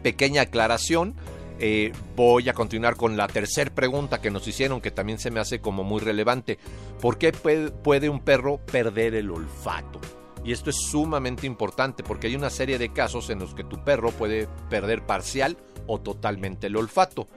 pequeña 0.04 0.44
aclaración. 0.44 1.16
Eh, 1.60 1.92
voy 2.16 2.50
a 2.50 2.54
continuar 2.54 2.96
con 2.96 3.16
la 3.16 3.28
tercera 3.28 3.74
pregunta 3.74 4.22
que 4.22 4.32
nos 4.32 4.48
hicieron, 4.48 4.82
que 4.82 4.92
también 4.92 5.20
se 5.20 5.32
me 5.32 5.40
hace 5.40 5.60
como 5.60 5.84
muy 5.84 6.02
relevante. 6.02 6.58
¿Por 7.00 7.18
qué 7.18 7.32
puede 7.32 8.10
un 8.10 8.20
perro 8.20 8.58
perder 8.58 9.16
el 9.16 9.32
olfato? 9.32 10.00
Y 10.44 10.52
esto 10.52 10.70
es 10.70 10.78
sumamente 10.78 11.48
importante 11.48 12.04
porque 12.04 12.28
hay 12.28 12.36
una 12.36 12.50
serie 12.50 12.78
de 12.78 12.92
casos 12.92 13.30
en 13.30 13.40
los 13.40 13.56
que 13.56 13.64
tu 13.64 13.84
perro 13.84 14.12
puede 14.12 14.48
perder 14.70 15.06
parcial 15.06 15.58
o 15.88 16.02
totalmente 16.02 16.68
el 16.68 16.76
olfato. 16.76 17.28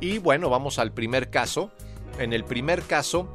Y 0.00 0.18
bueno, 0.18 0.50
vamos 0.50 0.78
al 0.78 0.92
primer 0.92 1.30
caso. 1.30 1.70
En 2.18 2.32
el 2.32 2.44
primer 2.44 2.82
caso 2.82 3.28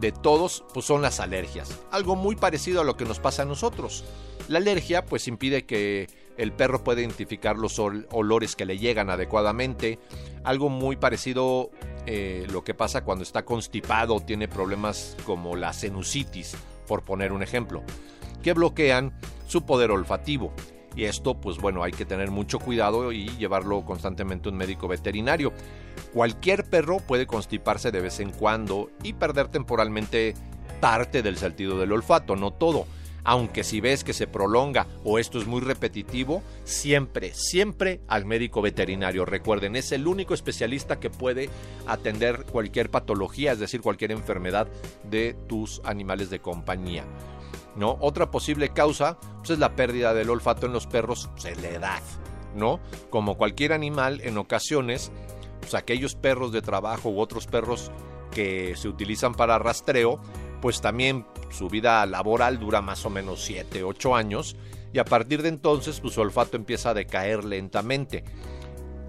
de 0.00 0.12
todos, 0.12 0.64
pues 0.72 0.86
son 0.86 1.02
las 1.02 1.18
alergias. 1.18 1.80
Algo 1.90 2.14
muy 2.14 2.36
parecido 2.36 2.80
a 2.80 2.84
lo 2.84 2.96
que 2.96 3.04
nos 3.04 3.18
pasa 3.18 3.42
a 3.42 3.46
nosotros. 3.46 4.04
La 4.48 4.58
alergia 4.58 5.04
pues 5.04 5.26
impide 5.26 5.64
que 5.66 6.08
el 6.36 6.52
perro 6.52 6.82
pueda 6.82 7.00
identificar 7.00 7.56
los 7.56 7.78
olores 7.78 8.56
que 8.56 8.64
le 8.64 8.78
llegan 8.78 9.10
adecuadamente. 9.10 9.98
Algo 10.44 10.68
muy 10.68 10.96
parecido 10.96 11.70
eh, 12.06 12.46
lo 12.50 12.64
que 12.64 12.74
pasa 12.74 13.04
cuando 13.04 13.22
está 13.22 13.44
constipado 13.44 14.20
tiene 14.20 14.48
problemas 14.48 15.16
como 15.24 15.54
la 15.54 15.72
sinusitis 15.72 16.56
por 16.86 17.02
poner 17.02 17.32
un 17.32 17.42
ejemplo, 17.42 17.82
que 18.42 18.52
bloquean 18.52 19.12
su 19.46 19.64
poder 19.64 19.90
olfativo. 19.90 20.52
Y 20.94 21.04
esto, 21.04 21.40
pues 21.40 21.56
bueno, 21.58 21.82
hay 21.82 21.92
que 21.92 22.04
tener 22.04 22.30
mucho 22.30 22.58
cuidado 22.58 23.12
y 23.12 23.28
llevarlo 23.38 23.84
constantemente 23.84 24.48
a 24.48 24.52
un 24.52 24.58
médico 24.58 24.88
veterinario. 24.88 25.52
Cualquier 26.12 26.64
perro 26.68 26.98
puede 26.98 27.26
constiparse 27.26 27.90
de 27.90 28.00
vez 28.00 28.20
en 28.20 28.30
cuando 28.30 28.90
y 29.02 29.14
perder 29.14 29.48
temporalmente 29.48 30.34
parte 30.80 31.22
del 31.22 31.38
sentido 31.38 31.78
del 31.78 31.92
olfato, 31.92 32.36
no 32.36 32.50
todo. 32.50 32.86
Aunque 33.24 33.62
si 33.64 33.80
ves 33.80 34.04
que 34.04 34.12
se 34.12 34.26
prolonga 34.26 34.86
o 35.04 35.18
esto 35.18 35.38
es 35.38 35.46
muy 35.46 35.60
repetitivo, 35.60 36.42
siempre, 36.64 37.32
siempre 37.34 38.00
al 38.08 38.24
médico 38.24 38.62
veterinario. 38.62 39.24
Recuerden, 39.24 39.76
es 39.76 39.92
el 39.92 40.06
único 40.08 40.34
especialista 40.34 40.98
que 40.98 41.10
puede 41.10 41.48
atender 41.86 42.44
cualquier 42.50 42.90
patología, 42.90 43.52
es 43.52 43.60
decir, 43.60 43.80
cualquier 43.80 44.12
enfermedad 44.12 44.66
de 45.04 45.36
tus 45.48 45.80
animales 45.84 46.30
de 46.30 46.40
compañía. 46.40 47.04
¿no? 47.76 47.96
Otra 48.00 48.30
posible 48.30 48.70
causa 48.70 49.18
pues, 49.38 49.50
es 49.50 49.58
la 49.58 49.74
pérdida 49.74 50.14
del 50.14 50.30
olfato 50.30 50.66
en 50.66 50.72
los 50.72 50.86
perros, 50.86 51.30
pues, 51.32 51.60
la 51.60 51.68
edad, 51.68 52.02
¿no? 52.54 52.80
Como 53.10 53.36
cualquier 53.36 53.72
animal, 53.72 54.20
en 54.22 54.38
ocasiones, 54.38 55.10
pues 55.60 55.74
aquellos 55.74 56.14
perros 56.14 56.52
de 56.52 56.62
trabajo 56.62 57.10
u 57.10 57.20
otros 57.20 57.46
perros 57.46 57.90
que 58.32 58.74
se 58.76 58.88
utilizan 58.88 59.34
para 59.34 59.58
rastreo, 59.58 60.18
pues 60.62 60.80
también 60.80 61.26
su 61.50 61.68
vida 61.68 62.06
laboral 62.06 62.58
dura 62.58 62.80
más 62.80 63.04
o 63.04 63.10
menos 63.10 63.44
7, 63.44 63.84
8 63.84 64.16
años 64.16 64.56
y 64.94 64.98
a 64.98 65.04
partir 65.04 65.42
de 65.42 65.50
entonces 65.50 66.00
pues, 66.00 66.14
su 66.14 66.22
olfato 66.22 66.56
empieza 66.56 66.90
a 66.90 66.94
decaer 66.94 67.44
lentamente 67.44 68.24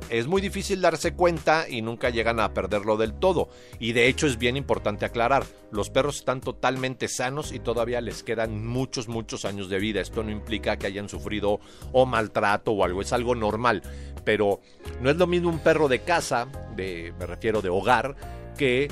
es 0.09 0.27
muy 0.27 0.41
difícil 0.41 0.81
darse 0.81 1.13
cuenta 1.13 1.67
y 1.67 1.81
nunca 1.81 2.11
llegan 2.11 2.39
a 2.39 2.53
perderlo 2.53 2.97
del 2.97 3.13
todo. 3.13 3.49
Y 3.79 3.93
de 3.93 4.07
hecho 4.07 4.27
es 4.27 4.37
bien 4.37 4.57
importante 4.57 5.05
aclarar, 5.05 5.43
los 5.71 5.89
perros 5.89 6.17
están 6.17 6.41
totalmente 6.41 7.07
sanos 7.07 7.51
y 7.51 7.59
todavía 7.59 7.99
les 7.99 8.21
quedan 8.21 8.65
muchos, 8.65 9.07
muchos 9.07 9.43
años 9.43 9.69
de 9.69 9.79
vida. 9.79 10.01
Esto 10.01 10.21
no 10.21 10.29
implica 10.29 10.77
que 10.77 10.87
hayan 10.87 11.09
sufrido 11.09 11.59
o 11.91 12.05
maltrato 12.05 12.71
o 12.73 12.83
algo, 12.83 13.01
es 13.01 13.13
algo 13.13 13.33
normal. 13.33 13.81
Pero 14.23 14.61
no 15.01 15.09
es 15.09 15.17
lo 15.17 15.25
mismo 15.25 15.49
un 15.49 15.59
perro 15.59 15.87
de 15.87 16.03
casa, 16.03 16.47
de, 16.75 17.13
me 17.17 17.25
refiero 17.25 17.61
de 17.61 17.69
hogar, 17.69 18.15
que 18.55 18.89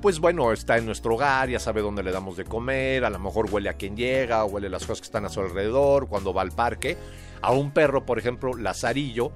pues 0.00 0.20
bueno, 0.20 0.52
está 0.52 0.76
en 0.78 0.86
nuestro 0.86 1.14
hogar, 1.14 1.48
ya 1.48 1.58
sabe 1.58 1.80
dónde 1.80 2.02
le 2.02 2.12
damos 2.12 2.36
de 2.36 2.44
comer, 2.44 3.04
a 3.04 3.10
lo 3.10 3.18
mejor 3.18 3.48
huele 3.50 3.68
a 3.68 3.74
quien 3.74 3.96
llega, 3.96 4.44
huele 4.44 4.68
las 4.68 4.82
cosas 4.82 5.00
que 5.00 5.06
están 5.06 5.24
a 5.24 5.28
su 5.28 5.40
alrededor, 5.40 6.08
cuando 6.08 6.32
va 6.32 6.42
al 6.42 6.52
parque. 6.52 6.96
A 7.42 7.52
un 7.52 7.70
perro, 7.70 8.06
por 8.06 8.18
ejemplo, 8.18 8.54
lazarillo, 8.54 9.32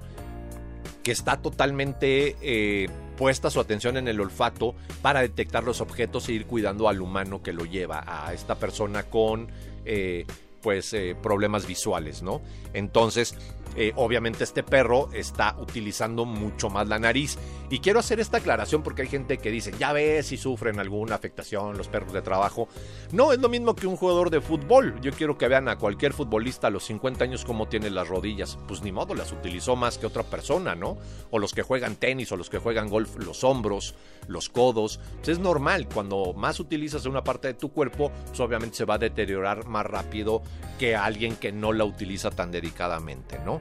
que 1.03 1.13
está 1.13 1.37
totalmente 1.39 2.37
eh, 2.41 2.89
puesta 3.17 3.51
su 3.51 3.61
atención 3.61 3.97
en 3.97 4.09
el 4.09 4.21
olfato 4.21 4.75
para 5.03 5.21
detectar 5.21 5.65
los 5.65 5.81
objetos 5.81 6.29
e 6.29 6.33
ir 6.33 6.47
cuidando 6.47 6.89
al 6.89 7.01
humano 7.01 7.43
que 7.43 7.53
lo 7.53 7.65
lleva, 7.65 8.05
a 8.07 8.33
esta 8.33 8.55
persona 8.57 9.05
con 9.05 9.49
eh, 9.85 10.27
pues 10.63 10.93
eh, 10.93 11.17
problemas 11.21 11.67
visuales, 11.67 12.23
¿no? 12.23 12.41
Entonces, 12.75 13.35
eh, 13.77 13.93
obviamente 13.97 14.45
este 14.45 14.63
perro 14.63 15.09
está 15.13 15.57
utilizando 15.59 16.25
mucho 16.25 16.71
más 16.71 16.89
la 16.89 16.99
nariz. 16.99 17.39
Y 17.71 17.79
quiero 17.79 18.01
hacer 18.01 18.19
esta 18.19 18.39
aclaración 18.39 18.83
porque 18.83 19.03
hay 19.03 19.09
gente 19.09 19.39
que 19.39 19.51
dice, 19.51 19.73
ya 19.79 19.93
ves 19.93 20.27
si 20.27 20.37
sufren 20.37 20.81
alguna 20.81 21.15
afectación 21.15 21.77
los 21.77 21.89
perros 21.89 22.13
de 22.13 22.23
trabajo. 22.23 22.69
No, 23.13 23.33
es 23.33 23.39
lo 23.39 23.49
mismo 23.49 23.77
que 23.77 23.87
un 23.87 23.97
jugador 23.97 24.31
de 24.31 24.41
fútbol. 24.41 25.01
Yo 25.01 25.13
quiero 25.13 25.39
que 25.39 25.49
vean 25.49 25.69
a 25.69 25.79
cualquier 25.79 26.13
futbolista 26.13 26.67
a 26.67 26.71
los 26.71 26.85
50 26.85 27.25
años 27.25 27.45
cómo 27.45 27.69
tiene 27.69 27.91
las 27.91 28.09
rodillas. 28.09 28.59
Pues 28.67 28.83
ni 28.83 28.91
modo, 28.91 29.15
las 29.15 29.33
utilizó 29.33 29.77
más 29.77 29.99
que 29.99 30.07
otra 30.07 30.25
persona, 30.25 30.75
¿no? 30.75 30.99
O 31.31 31.39
los 31.39 31.53
que 31.53 31.63
juegan 31.63 31.97
tenis 31.97 32.33
o 32.33 32.37
los 32.37 32.51
que 32.51 32.59
juegan 32.59 32.89
golf, 32.89 33.17
los 33.19 33.45
hombros, 33.45 33.95
los 34.27 34.49
codos. 34.49 35.01
Pues 35.17 35.29
es 35.29 35.39
normal, 35.39 35.89
cuando 35.93 36.33
más 36.35 36.59
utilizas 36.59 37.07
una 37.07 37.23
parte 37.23 37.49
de 37.49 37.55
tu 37.55 37.71
cuerpo, 37.71 38.11
pues 38.27 38.41
obviamente 38.41 38.77
se 38.77 38.85
va 38.85 38.95
a 38.95 38.99
deteriorar 38.99 39.67
más 39.67 39.87
rápido 39.87 40.43
que 40.79 40.97
alguien 40.97 41.37
que 41.37 41.53
no 41.53 41.73
la 41.73 41.85
utiliza 41.85 42.31
tan 42.31 42.51
dedicadamente, 42.51 43.39
¿no? 43.45 43.60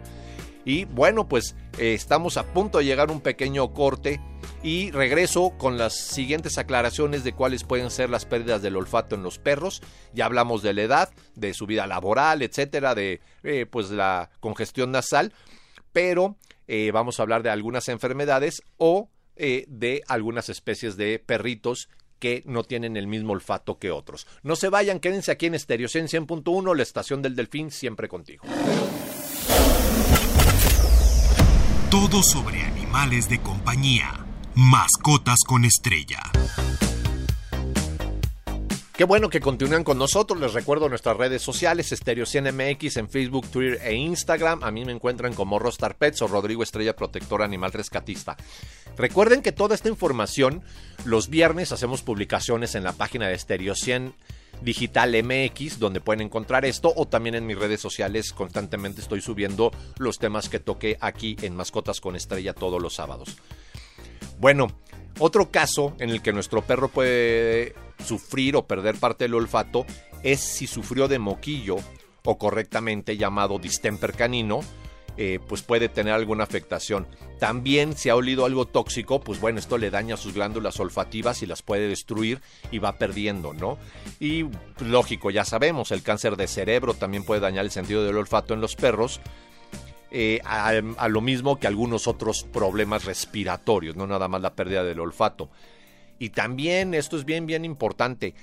Y 0.65 0.85
bueno, 0.85 1.27
pues 1.27 1.55
eh, 1.77 1.93
estamos 1.93 2.37
a 2.37 2.53
punto 2.53 2.77
de 2.77 2.85
llegar 2.85 3.09
a 3.09 3.13
un 3.13 3.21
pequeño 3.21 3.73
corte 3.73 4.19
y 4.61 4.91
regreso 4.91 5.53
con 5.57 5.77
las 5.77 5.95
siguientes 5.95 6.57
aclaraciones 6.57 7.23
de 7.23 7.33
cuáles 7.33 7.63
pueden 7.63 7.89
ser 7.89 8.09
las 8.09 8.25
pérdidas 8.25 8.61
del 8.61 8.75
olfato 8.75 9.15
en 9.15 9.23
los 9.23 9.39
perros. 9.39 9.81
Ya 10.13 10.25
hablamos 10.25 10.61
de 10.61 10.73
la 10.73 10.81
edad, 10.83 11.09
de 11.35 11.53
su 11.53 11.65
vida 11.65 11.87
laboral, 11.87 12.41
etcétera, 12.41 12.93
de 12.93 13.21
eh, 13.43 13.65
pues 13.65 13.89
la 13.89 14.29
congestión 14.41 14.91
nasal, 14.91 15.33
pero 15.93 16.35
eh, 16.67 16.91
vamos 16.93 17.19
a 17.19 17.23
hablar 17.23 17.41
de 17.41 17.49
algunas 17.49 17.87
enfermedades 17.87 18.61
o 18.77 19.09
de 19.37 20.03
algunas 20.09 20.49
especies 20.49 20.97
de 20.97 21.17
perritos 21.17 21.87
que 22.19 22.43
no 22.45 22.65
tienen 22.65 22.97
el 22.97 23.07
mismo 23.07 23.31
olfato 23.31 23.79
que 23.79 23.89
otros. 23.89 24.27
No 24.43 24.57
se 24.57 24.67
vayan, 24.67 24.99
quédense 24.99 25.31
aquí 25.31 25.45
en 25.45 25.55
Estéreo 25.55 25.87
100.1, 25.87 26.75
la 26.75 26.83
estación 26.83 27.21
del 27.21 27.37
Delfín, 27.37 27.71
siempre 27.71 28.09
contigo. 28.09 28.43
Todo 31.91 32.21
sobre 32.21 32.61
animales 32.61 33.27
de 33.29 33.41
compañía. 33.41 34.23
Mascotas 34.53 35.39
con 35.47 35.65
estrella. 35.65 36.21
Qué 38.95 39.05
bueno 39.05 39.27
que 39.31 39.39
continúan 39.39 39.83
con 39.83 39.97
nosotros. 39.97 40.39
Les 40.39 40.53
recuerdo 40.53 40.87
nuestras 40.87 41.17
redes 41.17 41.41
sociales, 41.41 41.89
Stereo 41.89 42.27
100 42.27 42.55
MX 42.55 42.97
en 42.97 43.09
Facebook, 43.09 43.47
Twitter 43.47 43.79
e 43.81 43.95
Instagram. 43.95 44.63
A 44.63 44.69
mí 44.69 44.85
me 44.85 44.91
encuentran 44.91 45.33
como 45.33 45.57
Rostar 45.57 45.95
Pets 45.95 46.21
o 46.21 46.27
Rodrigo 46.27 46.61
Estrella 46.61 46.95
Protector 46.95 47.41
Animal 47.41 47.71
Rescatista. 47.71 48.37
Recuerden 48.95 49.41
que 49.41 49.51
toda 49.51 49.73
esta 49.73 49.89
información, 49.89 50.61
los 51.05 51.29
viernes 51.29 51.71
hacemos 51.71 52.03
publicaciones 52.03 52.75
en 52.75 52.83
la 52.83 52.93
página 52.93 53.27
de 53.27 53.39
Stereo 53.39 53.73
100 53.73 54.13
Digital 54.61 55.15
MX, 55.23 55.79
donde 55.79 56.01
pueden 56.01 56.21
encontrar 56.21 56.65
esto, 56.65 56.93
o 56.95 57.07
también 57.07 57.35
en 57.35 57.45
mis 57.45 57.57
redes 57.57 57.79
sociales 57.79 58.33
constantemente 58.33 59.01
estoy 59.01 59.21
subiendo 59.21 59.71
los 59.97 60.19
temas 60.19 60.49
que 60.49 60.59
toqué 60.59 60.97
aquí 60.99 61.35
en 61.41 61.55
Mascotas 61.55 62.01
con 62.01 62.15
Estrella 62.15 62.53
todos 62.53 62.81
los 62.81 62.95
sábados. 62.95 63.37
Bueno, 64.39 64.67
otro 65.19 65.51
caso 65.51 65.95
en 65.99 66.09
el 66.09 66.21
que 66.21 66.33
nuestro 66.33 66.61
perro 66.61 66.89
puede 66.89 67.75
sufrir 68.05 68.55
o 68.55 68.67
perder 68.67 68.95
parte 68.95 69.25
del 69.25 69.33
olfato 69.33 69.85
es 70.23 70.39
si 70.39 70.67
sufrió 70.67 71.07
de 71.07 71.19
moquillo 71.19 71.77
o 72.23 72.37
correctamente 72.37 73.17
llamado 73.17 73.59
distemper 73.59 74.13
canino, 74.13 74.61
eh, 75.21 75.37
pues 75.45 75.63
puede 75.63 75.89
tener 75.89 76.13
alguna 76.13 76.45
afectación. 76.45 77.05
También 77.39 77.97
si 77.97 78.07
ha 78.07 78.15
olido 78.15 78.45
algo 78.45 78.63
tóxico, 78.63 79.19
pues 79.19 79.41
bueno, 79.41 79.59
esto 79.59 79.77
le 79.77 79.91
daña 79.91 80.15
sus 80.15 80.33
glándulas 80.33 80.79
olfativas 80.79 81.43
y 81.43 81.45
las 81.45 81.61
puede 81.61 81.89
destruir 81.89 82.39
y 82.71 82.79
va 82.79 82.97
perdiendo, 82.97 83.53
¿no? 83.53 83.77
Y 84.21 84.45
lógico, 84.79 85.29
ya 85.29 85.43
sabemos, 85.43 85.91
el 85.91 86.03
cáncer 86.03 86.37
de 86.37 86.47
cerebro 86.47 86.93
también 86.93 87.25
puede 87.25 87.41
dañar 87.41 87.65
el 87.65 87.71
sentido 87.71 88.05
del 88.05 88.15
olfato 88.15 88.53
en 88.53 88.61
los 88.61 88.77
perros. 88.77 89.19
Eh, 90.09 90.39
a, 90.45 90.69
a, 90.69 91.09
lo 91.09 91.19
mismo 91.19 91.59
que 91.59 91.67
algunos 91.67 92.07
otros 92.07 92.45
problemas 92.45 93.03
respiratorios, 93.03 93.97
no 93.97 94.07
nada 94.07 94.29
más 94.29 94.41
la 94.41 94.55
pérdida 94.55 94.85
del 94.85 95.01
olfato. 95.01 95.49
Y 96.17 96.29
también, 96.29 96.93
esto 96.93 97.17
es 97.17 97.25
bien, 97.25 97.45
bien 97.45 97.65
importante, 97.65 98.35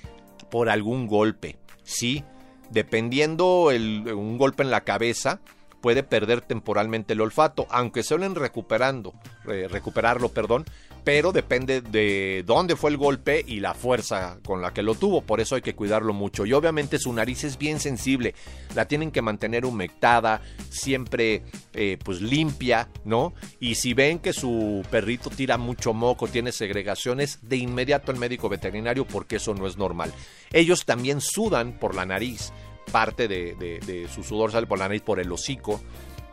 por 0.51 0.69
algún 0.69 1.07
golpe, 1.07 1.57
¿sí? 1.85 2.23
Dependiendo 2.69 3.71
el, 3.71 4.13
un 4.13 4.37
golpe 4.37 4.63
en 4.63 4.71
la 4.71 4.83
cabeza, 4.83 5.41
puede 5.87 6.03
perder 6.03 6.41
temporalmente 6.41 7.13
el 7.13 7.21
olfato, 7.21 7.69
aunque 7.71 8.03
suelen 8.03 8.35
recuperando, 8.35 9.15
recuperarlo, 9.45 10.31
perdón, 10.31 10.65
pero 11.05 11.31
depende 11.31 11.81
de 11.81 12.43
dónde 12.45 12.75
fue 12.75 12.91
el 12.91 12.97
golpe 12.97 13.45
y 13.47 13.61
la 13.61 13.73
fuerza 13.73 14.41
con 14.45 14.61
la 14.61 14.75
que 14.75 14.83
lo 14.83 14.97
tuvo, 14.97 15.21
por 15.23 15.41
eso 15.41 15.55
hay 15.55 15.63
que 15.63 15.77
cuidarlo 15.77 16.13
mucho. 16.13 16.45
Y 16.45 16.53
obviamente 16.53 16.99
su 16.99 17.13
nariz 17.13 17.45
es 17.45 17.57
bien 17.57 17.79
sensible, 17.79 18.35
la 18.75 18.89
tienen 18.89 19.13
que 19.13 19.23
mantener 19.23 19.65
humectada, 19.65 20.41
siempre 20.69 21.45
eh, 21.73 21.99
pues 22.05 22.21
limpia, 22.21 22.89
¿no? 23.05 23.33
Y 23.61 23.77
si 23.77 23.95
ven 23.95 24.19
que 24.19 24.33
su 24.33 24.85
perrito 24.91 25.31
tira 25.31 25.57
mucho 25.57 25.95
moco, 25.95 26.27
tiene 26.27 26.51
segregaciones, 26.51 27.39
de 27.43 27.59
inmediato 27.59 28.11
al 28.11 28.19
médico 28.19 28.49
veterinario 28.49 29.07
porque 29.07 29.37
eso 29.37 29.55
no 29.55 29.69
es 29.69 29.77
normal. 29.77 30.13
Ellos 30.53 30.85
también 30.85 31.21
sudan 31.21 31.79
por 31.79 31.95
la 31.95 32.07
nariz 32.07 32.53
parte 32.91 33.29
de, 33.29 34.09
su 34.13 34.23
sudor 34.23 34.53
sale 34.53 34.67
por 34.67 34.79
la 34.79 34.89
nariz, 34.89 35.03
por 35.03 35.21
el 35.21 35.31
hocico, 35.31 35.81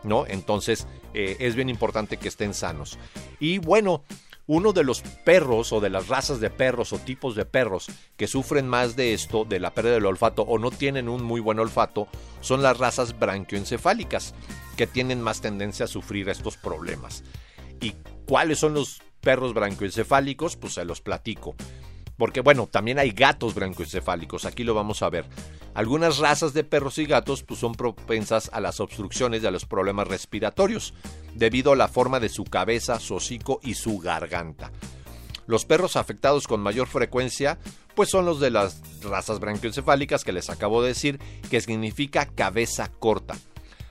¿no? 0.03 0.25
Entonces 0.27 0.87
eh, 1.13 1.37
es 1.39 1.55
bien 1.55 1.69
importante 1.69 2.17
que 2.17 2.27
estén 2.27 2.53
sanos. 2.53 2.97
Y 3.39 3.57
bueno, 3.57 4.03
uno 4.45 4.73
de 4.73 4.83
los 4.83 5.01
perros 5.01 5.71
o 5.71 5.79
de 5.79 5.89
las 5.89 6.07
razas 6.09 6.39
de 6.39 6.49
perros 6.49 6.91
o 6.91 6.99
tipos 6.99 7.35
de 7.35 7.45
perros 7.45 7.87
que 8.17 8.27
sufren 8.27 8.67
más 8.67 8.95
de 8.95 9.13
esto, 9.13 9.45
de 9.45 9.59
la 9.59 9.73
pérdida 9.73 9.93
del 9.93 10.05
olfato 10.05 10.41
o 10.43 10.59
no 10.59 10.71
tienen 10.71 11.07
un 11.07 11.23
muy 11.23 11.39
buen 11.39 11.59
olfato, 11.59 12.07
son 12.41 12.61
las 12.61 12.77
razas 12.77 13.17
branquioencefálicas, 13.17 14.33
que 14.75 14.87
tienen 14.87 15.21
más 15.21 15.41
tendencia 15.41 15.85
a 15.85 15.87
sufrir 15.87 16.27
estos 16.29 16.57
problemas. 16.57 17.23
¿Y 17.79 17.93
cuáles 18.25 18.59
son 18.59 18.73
los 18.73 19.01
perros 19.21 19.53
branquioencefálicos? 19.53 20.57
Pues 20.57 20.73
se 20.73 20.85
los 20.85 21.01
platico. 21.01 21.55
Porque 22.17 22.41
bueno, 22.41 22.67
también 22.67 22.99
hay 22.99 23.11
gatos 23.11 23.55
brancoencefálicos, 23.55 24.45
aquí 24.45 24.63
lo 24.63 24.73
vamos 24.73 25.01
a 25.01 25.09
ver. 25.09 25.25
Algunas 25.73 26.19
razas 26.19 26.53
de 26.53 26.63
perros 26.63 26.97
y 26.99 27.05
gatos 27.05 27.43
pues, 27.43 27.59
son 27.59 27.73
propensas 27.73 28.49
a 28.53 28.61
las 28.61 28.79
obstrucciones 28.79 29.41
y 29.41 29.47
a 29.47 29.51
los 29.51 29.65
problemas 29.65 30.07
respiratorios, 30.07 30.93
debido 31.33 31.71
a 31.71 31.75
la 31.75 31.87
forma 31.87 32.19
de 32.19 32.29
su 32.29 32.43
cabeza, 32.43 32.99
su 32.99 33.15
hocico 33.15 33.59
y 33.63 33.73
su 33.73 33.97
garganta. 33.97 34.71
Los 35.45 35.65
perros 35.65 35.95
afectados 35.95 36.47
con 36.47 36.61
mayor 36.61 36.87
frecuencia 36.87 37.57
pues 37.95 38.09
son 38.09 38.25
los 38.25 38.39
de 38.39 38.49
las 38.49 38.81
razas 39.03 39.39
branquioencefálicas 39.39 40.23
que 40.23 40.31
les 40.31 40.49
acabo 40.49 40.81
de 40.81 40.89
decir, 40.89 41.19
que 41.49 41.61
significa 41.61 42.25
cabeza 42.25 42.89
corta. 42.99 43.35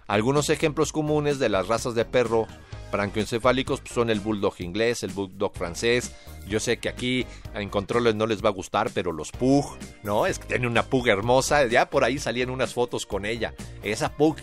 Algunos 0.06 0.50
ejemplos 0.50 0.92
comunes 0.92 1.38
de 1.38 1.48
las 1.48 1.68
razas 1.68 1.94
de 1.94 2.04
perro 2.04 2.46
branquioencefálicos 2.92 3.80
pues, 3.80 3.92
son 3.92 4.10
el 4.10 4.20
bulldog 4.20 4.54
inglés, 4.60 5.02
el 5.02 5.10
bulldog 5.10 5.52
francés. 5.56 6.14
Yo 6.46 6.60
sé 6.60 6.76
que 6.76 6.88
aquí 6.88 7.26
en 7.54 7.68
controles 7.68 8.14
no 8.14 8.26
les 8.26 8.44
va 8.44 8.50
a 8.50 8.52
gustar, 8.52 8.90
pero 8.94 9.10
los 9.10 9.32
pug, 9.32 9.76
¿no? 10.04 10.26
Es 10.26 10.38
que 10.38 10.46
tiene 10.46 10.68
una 10.68 10.84
pug 10.84 11.08
hermosa. 11.08 11.66
Ya 11.66 11.90
por 11.90 12.04
ahí 12.04 12.20
salían 12.20 12.50
unas 12.50 12.74
fotos 12.74 13.06
con 13.06 13.26
ella. 13.26 13.54
Esa 13.82 14.16
pug 14.16 14.36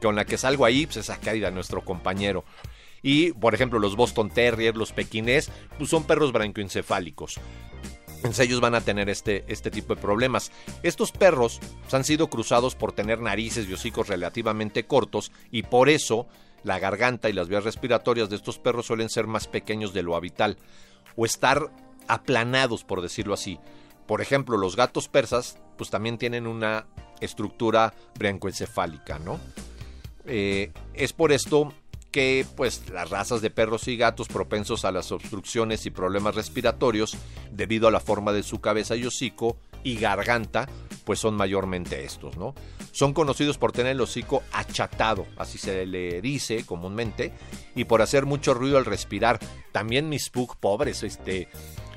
con 0.00 0.14
la 0.14 0.24
que 0.24 0.38
salgo 0.38 0.64
ahí, 0.64 0.86
pues 0.86 0.98
es 0.98 1.20
de 1.22 1.50
nuestro 1.50 1.84
compañero. 1.84 2.44
Y, 3.02 3.32
por 3.32 3.54
ejemplo, 3.54 3.80
los 3.80 3.96
Boston 3.96 4.30
Terrier, 4.30 4.76
los 4.76 4.92
pequinés, 4.92 5.50
pues 5.76 5.90
son 5.90 6.04
perros 6.04 6.32
branquioencefálicos. 6.32 7.40
Entonces 8.16 8.46
ellos 8.46 8.60
van 8.60 8.76
a 8.76 8.80
tener 8.80 9.08
este, 9.08 9.44
este 9.48 9.72
tipo 9.72 9.96
de 9.96 10.00
problemas. 10.00 10.52
Estos 10.84 11.10
perros 11.10 11.58
han 11.90 12.04
sido 12.04 12.30
cruzados 12.30 12.76
por 12.76 12.92
tener 12.92 13.20
narices 13.20 13.68
y 13.68 13.72
hocicos 13.72 14.06
relativamente 14.06 14.84
cortos 14.84 15.32
y 15.50 15.64
por 15.64 15.88
eso 15.88 16.28
la 16.62 16.78
garganta 16.78 17.28
y 17.28 17.32
las 17.32 17.48
vías 17.48 17.64
respiratorias 17.64 18.30
de 18.30 18.36
estos 18.36 18.58
perros 18.58 18.86
suelen 18.86 19.08
ser 19.08 19.26
más 19.26 19.48
pequeños 19.48 19.92
de 19.92 20.02
lo 20.02 20.16
habitual 20.16 20.56
o 21.16 21.24
estar 21.24 21.70
aplanados, 22.08 22.84
por 22.84 23.02
decirlo 23.02 23.34
así. 23.34 23.58
Por 24.06 24.20
ejemplo, 24.20 24.56
los 24.56 24.76
gatos 24.76 25.08
persas 25.08 25.58
pues 25.76 25.90
también 25.90 26.18
tienen 26.18 26.46
una 26.46 26.86
estructura 27.20 27.94
brancoencefálica, 28.18 29.18
¿no? 29.18 29.38
Eh, 30.24 30.72
es 30.94 31.12
por 31.12 31.32
esto 31.32 31.72
que 32.10 32.46
pues 32.56 32.88
las 32.90 33.10
razas 33.10 33.40
de 33.40 33.50
perros 33.50 33.88
y 33.88 33.96
gatos 33.96 34.28
propensos 34.28 34.84
a 34.84 34.92
las 34.92 35.10
obstrucciones 35.10 35.86
y 35.86 35.90
problemas 35.90 36.34
respiratorios 36.34 37.16
debido 37.50 37.88
a 37.88 37.90
la 37.90 38.00
forma 38.00 38.32
de 38.32 38.42
su 38.42 38.60
cabeza 38.60 38.96
y 38.96 39.06
hocico 39.06 39.56
y 39.82 39.96
garganta 39.96 40.68
pues 41.04 41.18
son 41.18 41.34
mayormente 41.34 42.04
estos, 42.04 42.36
¿no? 42.36 42.54
Son 42.92 43.12
conocidos 43.12 43.58
por 43.58 43.72
tener 43.72 43.92
el 43.92 44.00
hocico 44.00 44.42
achatado, 44.52 45.26
así 45.36 45.58
se 45.58 45.86
le 45.86 46.20
dice 46.20 46.64
comúnmente, 46.64 47.32
y 47.74 47.84
por 47.84 48.02
hacer 48.02 48.26
mucho 48.26 48.54
ruido 48.54 48.78
al 48.78 48.84
respirar. 48.84 49.38
También 49.72 50.08
mis 50.08 50.30
pug 50.30 50.56
pobres, 50.56 51.02
este, 51.02 51.48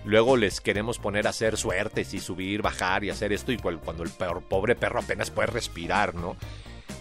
luego 0.03 0.37
les 0.37 0.61
queremos 0.61 0.99
poner 0.99 1.27
a 1.27 1.31
hacer 1.31 1.57
suertes 1.57 2.13
y 2.13 2.19
subir, 2.19 2.61
bajar 2.61 3.03
y 3.03 3.09
hacer 3.09 3.33
esto 3.33 3.51
y 3.51 3.57
cuando 3.57 4.03
el 4.03 4.09
pobre 4.09 4.75
perro 4.75 4.99
apenas 4.99 5.31
puede 5.31 5.47
respirar, 5.47 6.15
¿no? 6.15 6.35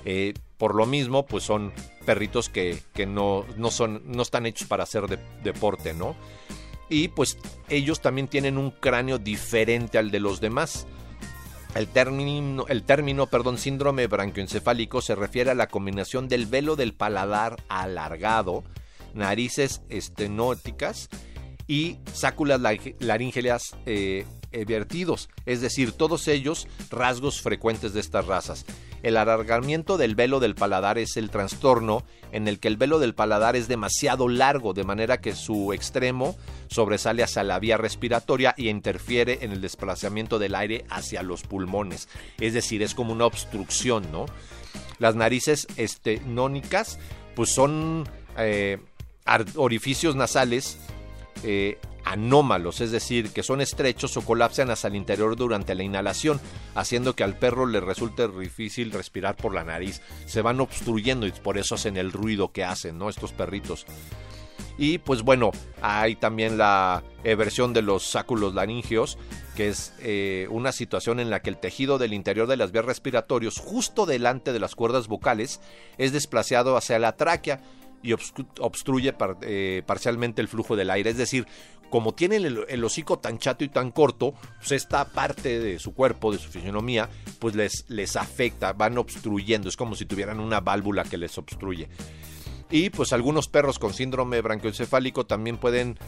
Eh, 0.05 0.35
por 0.59 0.75
lo 0.75 0.87
mismo, 0.87 1.27
pues 1.27 1.45
son 1.45 1.73
perritos 2.05 2.49
que, 2.49 2.83
no, 3.07 3.45
no, 3.57 3.71
son, 3.71 4.03
no 4.07 4.23
están 4.23 4.47
hechos 4.47 4.69
para 4.69 4.83
hacer 4.83 5.19
deporte, 5.43 5.95
¿no? 5.95 6.15
Y 6.89 7.09
pues 7.09 7.39
ellos 7.69 8.01
también 8.01 8.29
tienen 8.29 8.59
un 8.59 8.71
cráneo 8.71 9.19
diferente 9.19 9.99
al 9.99 10.11
de 10.11 10.21
los 10.21 10.41
demás. 10.41 10.87
El 11.75 11.89
término, 11.89 12.67
el 12.69 12.85
término 12.85 13.27
perdón, 13.27 13.59
síndrome 13.59 14.07
branquioencefálico 14.07 15.03
se 15.03 15.17
refiere 15.17 15.51
a 15.51 15.55
la 15.55 15.67
combinación 15.67 16.29
del 16.29 16.47
velo 16.47 16.77
del 16.77 16.95
paladar 16.95 17.57
alargado, 17.69 18.63
narices 19.13 19.83
estenóticas 19.89 21.09
y 21.67 21.99
sáculas 22.13 22.61
laríngeas 23.01 23.77
eh, 23.87 24.25
vertidos, 24.67 25.29
es 25.47 25.61
decir, 25.61 25.91
todos 25.91 26.29
ellos 26.29 26.69
rasgos 26.91 27.41
frecuentes 27.41 27.93
de 27.93 28.01
estas 28.01 28.27
razas. 28.27 28.65
El 29.05 29.19
alargamiento 29.19 29.99
del 29.99 30.15
velo 30.15 30.41
del 30.41 30.55
paladar 30.55 30.97
es 30.97 31.19
el 31.19 31.29
trastorno 31.29 32.05
en 32.33 32.49
el 32.49 32.59
que 32.59 32.69
el 32.69 32.79
velo 32.79 32.99
del 32.99 33.15
paladar 33.15 33.55
es 33.55 33.69
demasiado 33.69 34.29
largo, 34.29 34.73
de 34.73 34.83
manera 34.83 35.21
que 35.21 35.35
su 35.35 35.75
extremo 35.75 36.39
sobresale 36.69 37.23
hacia 37.23 37.45
la 37.45 37.59
vía 37.59 37.77
respiratoria 37.77 38.55
y 38.57 38.71
interfiere 38.71 39.41
en 39.43 39.53
el 39.53 39.61
desplazamiento 39.61 40.39
del 40.39 40.55
aire 40.55 40.87
hacia 40.89 41.23
los 41.23 41.43
pulmones. 41.43 42.09
Es 42.41 42.55
decir, 42.55 42.83
es 42.83 42.95
como 42.95 43.13
una 43.13 43.27
obstrucción, 43.27 44.11
¿no? 44.11 44.25
Las 44.99 45.15
narices 45.15 45.67
estenónicas, 45.77 46.99
pues 47.37 47.51
son 47.51 48.09
eh, 48.39 48.79
orificios 49.57 50.17
nasales 50.17 50.79
eh, 51.43 51.77
anómalos, 52.05 52.81
es 52.81 52.91
decir, 52.91 53.31
que 53.31 53.43
son 53.43 53.61
estrechos 53.61 54.17
o 54.17 54.23
colapsan 54.23 54.71
hacia 54.71 54.89
el 54.89 54.97
interior 54.97 55.37
durante 55.37 55.75
la 55.75 55.83
inhalación, 55.83 56.41
haciendo 56.75 57.15
que 57.15 57.25
al 57.25 57.39
perro 57.39 57.67
le 57.67 57.81
resulte 57.81 58.29
difícil 58.29 58.93
respirar 58.93 59.37
por 59.37 59.55
la 59.55 59.65
nariz. 59.65 60.01
Se 60.27 60.43
van 60.43 60.61
obstruyendo 60.61 61.27
y 61.27 61.33
por 61.33 61.59
eso 61.59 61.75
hacen 61.75 61.97
el 61.97 62.13
ruido 62.13 62.53
que 62.53 62.65
hacen, 62.65 62.99
¿no? 62.99 63.09
Estos 63.09 63.33
perritos. 63.33 63.87
Y 64.77 64.99
pues 64.99 65.23
bueno, 65.23 65.53
hay 65.83 66.17
también 66.17 66.59
la 66.59 67.05
versión 67.23 67.73
de 67.73 67.83
los 67.83 68.03
sáculos 68.05 68.55
laringeos, 68.55 69.19
que 69.55 69.69
es 69.69 69.95
eh, 70.01 70.49
una 70.51 70.73
situación 70.73 71.21
en 71.21 71.31
la 71.31 71.41
que 71.41 71.51
el 71.51 71.59
tejido 71.59 71.99
del 71.99 72.13
interior 72.13 72.49
de 72.49 72.57
las 72.57 72.73
vías 72.73 72.85
respiratorias, 72.85 73.59
justo 73.59 74.05
delante 74.05 74.53
de 74.53 74.59
las 74.59 74.75
cuerdas 74.75 75.07
vocales, 75.07 75.61
es 75.97 76.13
desplazado 76.13 76.77
hacia 76.77 76.99
la 76.99 77.17
tráquea 77.17 77.61
y 78.05 78.13
obstruye 78.61 79.15
eh, 79.43 79.83
parcialmente 79.87 80.43
el 80.43 80.49
flujo 80.49 80.77
del 80.77 80.91
aire. 80.91 81.11
Es 81.11 81.17
decir, 81.17 81.47
como 81.89 82.13
tiene 82.13 82.37
el, 82.37 82.85
hocico 82.85 83.19
tan 83.19 83.39
chato 83.39 83.65
y 83.65 83.69
tan 83.69 83.91
corto, 83.91 84.35
pues 84.59 84.73
esta 84.73 85.07
parte 85.07 85.59
de 85.59 85.79
su 85.79 85.95
cuerpo, 85.95 86.33
de 86.33 86.39
su 86.39 86.51
fisionomía, 86.51 87.09
pues 87.39 87.55
les, 87.55 87.87
les 87.89 88.17
afecta, 88.17 88.75
van 88.75 88.99
obstruyendo. 88.99 89.69
Es 89.69 89.77
como 89.77 89.95
si 89.95 90.05
tuvieran 90.05 90.39
una 90.39 90.61
válvula 90.61 91.05
que 91.05 91.17
les 91.17 91.39
obstruye. 91.39 91.89
Y 92.71 92.91
pues 92.91 93.13
algunos 93.13 93.49
perros 93.49 93.79
con 93.79 93.95
síndrome 93.95 94.41
branquioencefálico 94.43 95.25
también 95.25 95.57
pueden 95.57 95.99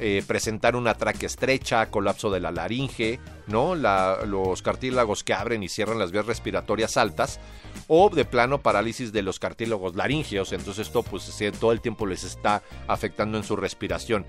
eh, 0.00 0.22
presentar 0.26 0.74
una 0.74 0.94
tráquea 0.94 1.26
estrecha, 1.26 1.90
colapso 1.90 2.30
de 2.30 2.40
la 2.40 2.50
laringe, 2.50 3.20
¿no? 3.46 3.74
los 3.74 4.62
cartílagos 4.62 5.22
que 5.22 5.34
abren 5.34 5.62
y 5.62 5.68
cierran 5.68 5.98
las 5.98 6.12
vías 6.12 6.26
respiratorias 6.26 6.96
altas, 6.96 7.40
o 7.88 8.08
de 8.08 8.24
plano 8.24 8.62
parálisis 8.62 9.12
de 9.12 9.22
los 9.22 9.38
cartílagos 9.38 9.94
laringeos, 9.94 10.52
entonces 10.52 10.86
esto 10.86 11.02
pues 11.02 11.30
todo 11.60 11.72
el 11.72 11.80
tiempo 11.80 12.06
les 12.06 12.24
está 12.24 12.62
afectando 12.88 13.36
en 13.36 13.44
su 13.44 13.54
respiración. 13.54 14.24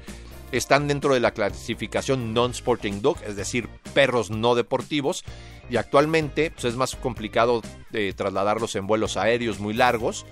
Están 0.51 0.87
dentro 0.87 1.13
de 1.13 1.19
la 1.19 1.31
clasificación 1.31 2.33
non-sporting 2.33 3.01
dog, 3.01 3.17
es 3.25 3.35
decir, 3.35 3.69
perros 3.93 4.29
no 4.29 4.53
deportivos, 4.53 5.23
y 5.69 5.77
actualmente 5.77 6.51
pues, 6.51 6.65
es 6.65 6.75
más 6.75 6.95
complicado 6.95 7.61
de 7.89 8.13
trasladarlos 8.13 8.75
en 8.75 8.85
vuelos 8.85 9.17
aéreos 9.17 9.59
muy 9.59 9.73
largos 9.73 10.25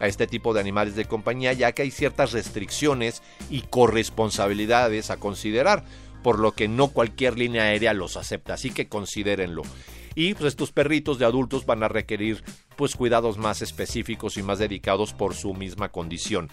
a 0.00 0.06
este 0.06 0.26
tipo 0.26 0.54
de 0.54 0.60
animales 0.60 0.96
de 0.96 1.04
compañía, 1.04 1.52
ya 1.52 1.72
que 1.72 1.82
hay 1.82 1.90
ciertas 1.90 2.32
restricciones 2.32 3.22
y 3.50 3.62
corresponsabilidades 3.62 5.10
a 5.10 5.16
considerar, 5.16 5.84
por 6.22 6.38
lo 6.38 6.52
que 6.52 6.68
no 6.68 6.88
cualquier 6.88 7.38
línea 7.38 7.64
aérea 7.64 7.92
los 7.94 8.16
acepta, 8.16 8.54
así 8.54 8.70
que 8.70 8.88
considérenlo. 8.88 9.62
Y 10.14 10.34
pues 10.34 10.48
estos 10.48 10.72
perritos 10.72 11.18
de 11.18 11.24
adultos 11.24 11.64
van 11.64 11.82
a 11.82 11.88
requerir 11.88 12.42
pues 12.76 12.96
cuidados 12.96 13.38
más 13.38 13.62
específicos 13.62 14.36
y 14.36 14.42
más 14.42 14.58
dedicados 14.58 15.12
por 15.12 15.34
su 15.34 15.54
misma 15.54 15.90
condición. 15.90 16.50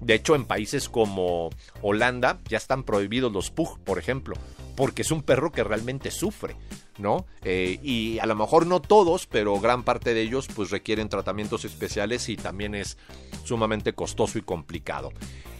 De 0.00 0.14
hecho, 0.14 0.34
en 0.34 0.44
países 0.44 0.88
como 0.88 1.50
Holanda 1.82 2.38
ya 2.48 2.58
están 2.58 2.84
prohibidos 2.84 3.32
los 3.32 3.50
pug, 3.50 3.78
por 3.80 3.98
ejemplo, 3.98 4.36
porque 4.78 5.02
es 5.02 5.10
un 5.10 5.22
perro 5.22 5.50
que 5.50 5.64
realmente 5.64 6.12
sufre. 6.12 6.54
¿no? 6.98 7.26
Eh, 7.42 7.80
y 7.82 8.20
a 8.20 8.26
lo 8.26 8.36
mejor 8.36 8.64
no 8.64 8.80
todos, 8.80 9.26
pero 9.26 9.58
gran 9.58 9.82
parte 9.82 10.14
de 10.14 10.22
ellos 10.22 10.46
pues 10.54 10.70
requieren 10.70 11.08
tratamientos 11.08 11.64
especiales 11.64 12.28
y 12.28 12.36
también 12.36 12.76
es 12.76 12.96
sumamente 13.42 13.92
costoso 13.92 14.38
y 14.38 14.42
complicado. 14.42 15.12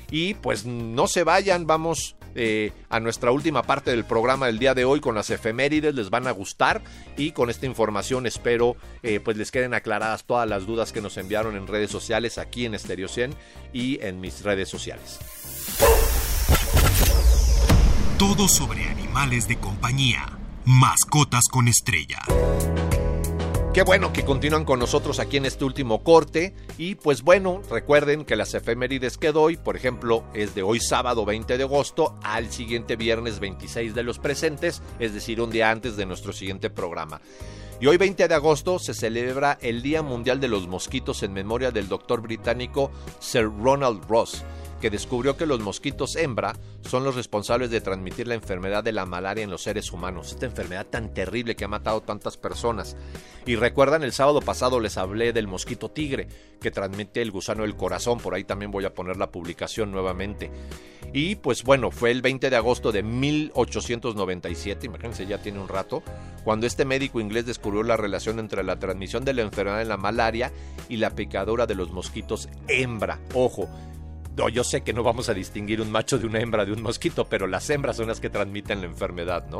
Y 0.08 0.34
pues 0.34 0.66
no 0.66 1.08
se 1.08 1.24
vayan, 1.24 1.66
vamos 1.66 2.14
eh, 2.36 2.72
a 2.90 3.00
nuestra 3.00 3.32
última 3.32 3.64
parte 3.64 3.90
del 3.90 4.04
programa 4.04 4.46
del 4.46 4.60
día 4.60 4.74
de 4.74 4.84
hoy 4.84 5.00
con 5.00 5.16
las 5.16 5.30
efemérides, 5.30 5.96
les 5.96 6.10
van 6.10 6.28
a 6.28 6.30
gustar 6.30 6.80
y 7.16 7.32
con 7.32 7.50
esta 7.50 7.66
información 7.66 8.24
espero 8.24 8.76
eh, 9.02 9.18
pues 9.18 9.36
les 9.36 9.50
queden 9.50 9.74
aclaradas 9.74 10.24
todas 10.24 10.48
las 10.48 10.64
dudas 10.64 10.92
que 10.92 11.02
nos 11.02 11.16
enviaron 11.16 11.56
en 11.56 11.66
redes 11.66 11.90
sociales 11.90 12.38
aquí 12.38 12.66
en 12.66 12.78
Stereo 12.78 13.08
100 13.08 13.34
y 13.72 14.00
en 14.00 14.20
mis 14.20 14.44
redes 14.44 14.68
sociales. 14.68 15.18
Todo 18.18 18.48
sobre 18.48 18.82
animales 18.88 19.46
de 19.46 19.58
compañía 19.58 20.26
Mascotas 20.64 21.44
con 21.48 21.68
estrella. 21.68 22.18
Qué 23.72 23.84
bueno 23.84 24.12
que 24.12 24.24
continúan 24.24 24.64
con 24.64 24.80
nosotros 24.80 25.20
aquí 25.20 25.36
en 25.36 25.46
este 25.46 25.64
último 25.64 26.02
corte. 26.02 26.52
Y 26.78 26.96
pues 26.96 27.22
bueno, 27.22 27.62
recuerden 27.70 28.24
que 28.24 28.34
las 28.34 28.54
efemérides 28.54 29.18
que 29.18 29.30
doy, 29.30 29.56
por 29.56 29.76
ejemplo, 29.76 30.24
es 30.34 30.56
de 30.56 30.64
hoy 30.64 30.80
sábado 30.80 31.24
20 31.24 31.58
de 31.58 31.62
agosto 31.62 32.16
al 32.24 32.50
siguiente 32.50 32.96
viernes 32.96 33.38
26 33.38 33.94
de 33.94 34.02
los 34.02 34.18
presentes, 34.18 34.82
es 34.98 35.14
decir, 35.14 35.40
un 35.40 35.50
día 35.50 35.70
antes 35.70 35.96
de 35.96 36.04
nuestro 36.04 36.32
siguiente 36.32 36.70
programa. 36.70 37.20
Y 37.80 37.86
hoy 37.86 37.98
20 37.98 38.26
de 38.26 38.34
agosto 38.34 38.80
se 38.80 38.94
celebra 38.94 39.58
el 39.62 39.80
Día 39.80 40.02
Mundial 40.02 40.40
de 40.40 40.48
los 40.48 40.66
Mosquitos 40.66 41.22
en 41.22 41.32
memoria 41.32 41.70
del 41.70 41.86
doctor 41.86 42.20
británico 42.20 42.90
Sir 43.20 43.44
Ronald 43.44 44.04
Ross 44.08 44.44
que 44.80 44.90
descubrió 44.90 45.36
que 45.36 45.46
los 45.46 45.60
mosquitos 45.60 46.16
hembra 46.16 46.54
son 46.82 47.04
los 47.04 47.14
responsables 47.14 47.70
de 47.70 47.80
transmitir 47.80 48.28
la 48.28 48.34
enfermedad 48.34 48.84
de 48.84 48.92
la 48.92 49.06
malaria 49.06 49.44
en 49.44 49.50
los 49.50 49.62
seres 49.62 49.92
humanos. 49.92 50.32
Esta 50.32 50.46
enfermedad 50.46 50.86
tan 50.86 51.12
terrible 51.12 51.56
que 51.56 51.64
ha 51.64 51.68
matado 51.68 52.00
tantas 52.00 52.36
personas. 52.36 52.96
Y 53.46 53.56
recuerdan, 53.56 54.02
el 54.02 54.12
sábado 54.12 54.40
pasado 54.40 54.80
les 54.80 54.98
hablé 54.98 55.32
del 55.32 55.46
mosquito 55.46 55.90
tigre, 55.90 56.28
que 56.60 56.70
transmite 56.70 57.22
el 57.22 57.30
gusano 57.30 57.62
del 57.62 57.76
corazón. 57.76 58.18
Por 58.18 58.34
ahí 58.34 58.44
también 58.44 58.70
voy 58.70 58.84
a 58.84 58.94
poner 58.94 59.16
la 59.16 59.30
publicación 59.30 59.90
nuevamente. 59.90 60.50
Y 61.12 61.36
pues 61.36 61.64
bueno, 61.64 61.90
fue 61.90 62.10
el 62.10 62.20
20 62.20 62.50
de 62.50 62.56
agosto 62.56 62.92
de 62.92 63.02
1897, 63.02 64.86
imagínense, 64.86 65.26
ya 65.26 65.38
tiene 65.38 65.58
un 65.58 65.68
rato, 65.68 66.02
cuando 66.44 66.66
este 66.66 66.84
médico 66.84 67.20
inglés 67.20 67.46
descubrió 67.46 67.82
la 67.82 67.96
relación 67.96 68.38
entre 68.38 68.62
la 68.62 68.78
transmisión 68.78 69.24
de 69.24 69.32
la 69.32 69.42
enfermedad 69.42 69.78
de 69.78 69.86
la 69.86 69.96
malaria 69.96 70.52
y 70.88 70.98
la 70.98 71.10
picadura 71.10 71.66
de 71.66 71.74
los 71.74 71.90
mosquitos 71.90 72.48
hembra. 72.68 73.20
Ojo, 73.32 73.68
yo 74.48 74.62
sé 74.62 74.82
que 74.82 74.92
no 74.92 75.02
vamos 75.02 75.28
a 75.28 75.34
distinguir 75.34 75.80
un 75.80 75.90
macho 75.90 76.18
de 76.18 76.26
una 76.26 76.38
hembra 76.38 76.64
de 76.64 76.72
un 76.72 76.82
mosquito, 76.82 77.24
pero 77.24 77.48
las 77.48 77.68
hembras 77.70 77.96
son 77.96 78.06
las 78.06 78.20
que 78.20 78.30
transmiten 78.30 78.80
la 78.80 78.86
enfermedad, 78.86 79.48
¿no? 79.48 79.58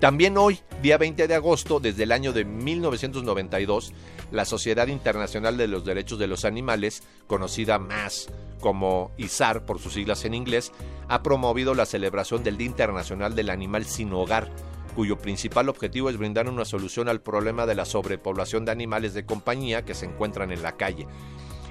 También 0.00 0.36
hoy, 0.36 0.58
día 0.82 0.98
20 0.98 1.28
de 1.28 1.34
agosto, 1.34 1.78
desde 1.78 2.04
el 2.04 2.12
año 2.12 2.32
de 2.32 2.44
1992, 2.44 3.92
la 4.32 4.44
Sociedad 4.44 4.88
Internacional 4.88 5.56
de 5.56 5.68
los 5.68 5.84
Derechos 5.84 6.18
de 6.18 6.26
los 6.26 6.44
Animales, 6.44 7.02
conocida 7.26 7.78
más 7.78 8.28
como 8.60 9.12
ISAR 9.16 9.64
por 9.64 9.78
sus 9.78 9.92
siglas 9.92 10.24
en 10.24 10.34
inglés, 10.34 10.72
ha 11.08 11.22
promovido 11.22 11.74
la 11.74 11.86
celebración 11.86 12.42
del 12.42 12.56
Día 12.56 12.66
Internacional 12.66 13.34
del 13.34 13.50
Animal 13.50 13.84
Sin 13.84 14.12
Hogar, 14.12 14.50
cuyo 14.96 15.18
principal 15.18 15.68
objetivo 15.68 16.10
es 16.10 16.16
brindar 16.16 16.48
una 16.48 16.64
solución 16.64 17.08
al 17.08 17.20
problema 17.20 17.66
de 17.66 17.74
la 17.74 17.84
sobrepoblación 17.84 18.64
de 18.64 18.72
animales 18.72 19.14
de 19.14 19.24
compañía 19.24 19.84
que 19.84 19.94
se 19.94 20.06
encuentran 20.06 20.50
en 20.50 20.62
la 20.62 20.72
calle. 20.72 21.06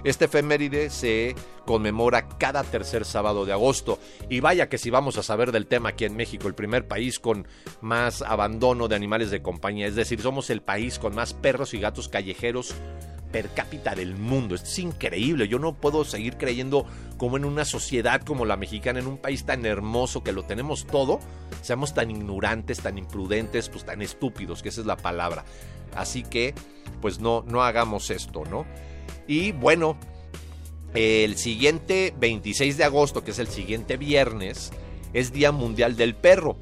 Este 0.03 0.25
efeméride 0.25 0.89
se 0.89 1.35
conmemora 1.65 2.27
cada 2.27 2.63
tercer 2.63 3.05
sábado 3.05 3.45
de 3.45 3.53
agosto. 3.53 3.99
Y 4.29 4.39
vaya 4.39 4.69
que 4.69 4.77
si 4.77 4.89
vamos 4.89 5.17
a 5.17 5.23
saber 5.23 5.51
del 5.51 5.67
tema 5.67 5.89
aquí 5.89 6.05
en 6.05 6.15
México, 6.15 6.47
el 6.47 6.55
primer 6.55 6.87
país 6.87 7.19
con 7.19 7.47
más 7.81 8.21
abandono 8.21 8.87
de 8.87 8.95
animales 8.95 9.31
de 9.31 9.41
compañía. 9.41 9.87
Es 9.87 9.95
decir, 9.95 10.21
somos 10.21 10.49
el 10.49 10.61
país 10.61 10.99
con 10.99 11.15
más 11.15 11.33
perros 11.33 11.73
y 11.73 11.79
gatos 11.79 12.09
callejeros 12.09 12.73
per 13.31 13.49
cápita 13.49 13.95
del 13.95 14.15
mundo. 14.15 14.55
Esto 14.55 14.67
es 14.67 14.79
increíble. 14.79 15.47
Yo 15.47 15.59
no 15.59 15.73
puedo 15.73 16.03
seguir 16.03 16.37
creyendo 16.37 16.85
como 17.17 17.37
en 17.37 17.45
una 17.45 17.65
sociedad 17.65 18.21
como 18.21 18.45
la 18.45 18.57
mexicana, 18.57 18.99
en 18.99 19.07
un 19.07 19.17
país 19.17 19.45
tan 19.45 19.65
hermoso 19.65 20.23
que 20.23 20.33
lo 20.33 20.43
tenemos 20.43 20.85
todo, 20.85 21.19
seamos 21.61 21.93
tan 21.93 22.11
ignorantes, 22.11 22.81
tan 22.81 22.97
imprudentes, 22.97 23.69
pues 23.69 23.85
tan 23.85 24.01
estúpidos, 24.01 24.61
que 24.61 24.69
esa 24.69 24.81
es 24.81 24.87
la 24.87 24.97
palabra. 24.97 25.45
Así 25.95 26.23
que, 26.23 26.53
pues 27.01 27.19
no, 27.19 27.43
no 27.47 27.63
hagamos 27.63 28.09
esto, 28.09 28.43
¿no? 28.49 28.65
Y 29.27 29.51
bueno, 29.51 29.97
el 30.93 31.37
siguiente 31.37 32.13
26 32.19 32.77
de 32.77 32.83
agosto, 32.83 33.23
que 33.23 33.31
es 33.31 33.39
el 33.39 33.47
siguiente 33.47 33.97
viernes, 33.97 34.71
es 35.13 35.31
Día 35.31 35.51
Mundial 35.51 35.95
del 35.95 36.15
Perro. 36.15 36.57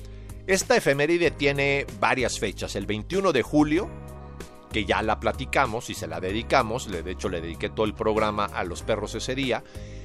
Esta 0.48 0.76
efeméride 0.76 1.32
tiene 1.32 1.86
varias 2.00 2.40
fechas. 2.40 2.76
El 2.76 2.86
21 2.86 3.32
de 3.32 3.42
julio, 3.42 3.90
que 4.72 4.86
ya 4.86 5.02
la 5.02 5.20
platicamos 5.20 5.90
y 5.90 5.96
se 5.96 6.08
la 6.08 6.20
dedicamos, 6.20 6.90
de 6.90 7.12
hecho 7.12 7.30
le 7.30 7.42
dediqué 7.42 7.70
todo 7.70 7.86
el 7.86 7.94
programa 7.94 8.46
a 8.46 8.64
los 8.64 8.84
perros 8.84 9.16
ese 9.16 9.36
día. 9.36 9.64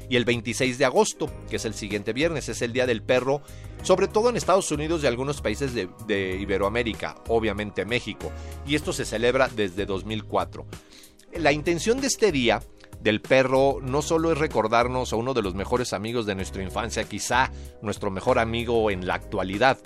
Y 0.08 0.16
el 0.16 0.24
26 0.26 0.76
de 0.76 0.84
agosto, 0.84 1.30
que 1.48 1.56
es 1.56 1.64
el 1.64 1.74
siguiente 1.74 2.12
viernes, 2.12 2.50
es 2.50 2.60
el 2.60 2.74
Día 2.74 2.86
del 2.86 3.02
Perro, 3.02 3.40
sobre 3.82 4.06
todo 4.06 4.28
en 4.28 4.36
Estados 4.36 4.70
Unidos 4.70 5.02
y 5.02 5.06
algunos 5.06 5.40
países 5.40 5.74
de, 5.74 5.88
de 6.06 6.36
Iberoamérica, 6.36 7.16
obviamente 7.28 7.86
México. 7.86 8.30
Y 8.66 8.74
esto 8.74 8.92
se 8.92 9.06
celebra 9.06 9.48
desde 9.48 9.86
2004. 9.86 10.66
La 11.38 11.52
intención 11.52 12.00
de 12.00 12.06
este 12.06 12.30
día 12.30 12.62
del 13.00 13.20
perro 13.20 13.78
no 13.82 14.02
solo 14.02 14.32
es 14.32 14.38
recordarnos 14.38 15.12
a 15.12 15.16
uno 15.16 15.34
de 15.34 15.42
los 15.42 15.54
mejores 15.54 15.92
amigos 15.92 16.26
de 16.26 16.34
nuestra 16.34 16.62
infancia, 16.62 17.04
quizá 17.04 17.50
nuestro 17.82 18.10
mejor 18.10 18.38
amigo 18.38 18.90
en 18.90 19.06
la 19.06 19.14
actualidad, 19.14 19.78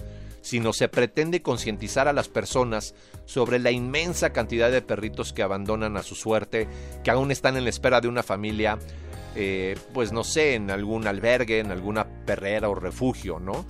sino 0.43 0.73
se 0.73 0.89
pretende 0.89 1.43
concientizar 1.43 2.07
a 2.07 2.13
las 2.13 2.29
personas 2.29 2.95
sobre 3.25 3.59
la 3.59 3.71
inmensa 3.71 4.31
cantidad 4.31 4.71
de 4.71 4.83
perritos 4.83 5.33
que 5.33 5.43
abandonan 5.43 5.97
a 5.97 6.03
su 6.03 6.15
suerte, 6.15 6.69
que 7.03 7.11
aún 7.11 7.31
están 7.31 7.57
en 7.57 7.65
la 7.65 7.71
espera 7.71 8.01
de 8.01 8.09
una 8.09 8.23
familia, 8.23 8.79
eh, 9.35 9.77
pues 9.95 10.13
no 10.13 10.25
sé, 10.25 10.55
en 10.55 10.71
algún 10.71 11.07
albergue, 11.07 11.61
en 11.61 11.73
alguna 11.73 12.07
perrera 12.25 12.69
o 12.69 12.75
refugio, 12.75 13.41
¿no? 13.41 13.65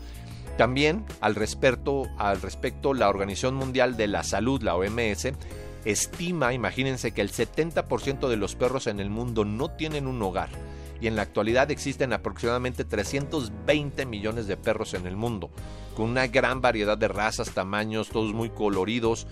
También 0.58 1.04
al 1.20 1.36
respecto, 1.36 2.06
al 2.18 2.42
respecto, 2.42 2.92
la 2.92 3.08
Organización 3.08 3.54
Mundial 3.54 3.96
de 3.96 4.08
la 4.08 4.24
Salud, 4.24 4.60
la 4.62 4.74
OMS, 4.74 5.28
estima, 5.90 6.52
imagínense 6.52 7.12
que 7.12 7.22
el 7.22 7.30
70% 7.30 8.28
de 8.28 8.36
los 8.36 8.54
perros 8.54 8.86
en 8.86 9.00
el 9.00 9.10
mundo 9.10 9.44
no 9.44 9.70
tienen 9.70 10.06
un 10.06 10.22
hogar 10.22 10.50
y 11.00 11.06
en 11.06 11.16
la 11.16 11.22
actualidad 11.22 11.70
existen 11.70 12.12
aproximadamente 12.12 12.84
320 12.84 14.04
millones 14.06 14.46
de 14.46 14.56
perros 14.56 14.94
en 14.94 15.06
el 15.06 15.16
mundo, 15.16 15.50
con 15.96 16.10
una 16.10 16.26
gran 16.26 16.60
variedad 16.60 16.98
de 16.98 17.08
razas, 17.08 17.50
tamaños, 17.50 18.08
todos 18.08 18.34
muy 18.34 18.50
coloridos, 18.50 19.26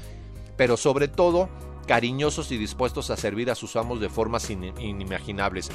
pero 0.56 0.76
sobre 0.76 1.08
todo 1.08 1.48
cariñosos 1.86 2.50
y 2.52 2.56
dispuestos 2.56 3.10
a 3.10 3.16
servir 3.16 3.50
a 3.50 3.54
sus 3.54 3.76
amos 3.76 4.00
de 4.00 4.08
formas 4.08 4.48
inimaginables. 4.50 5.70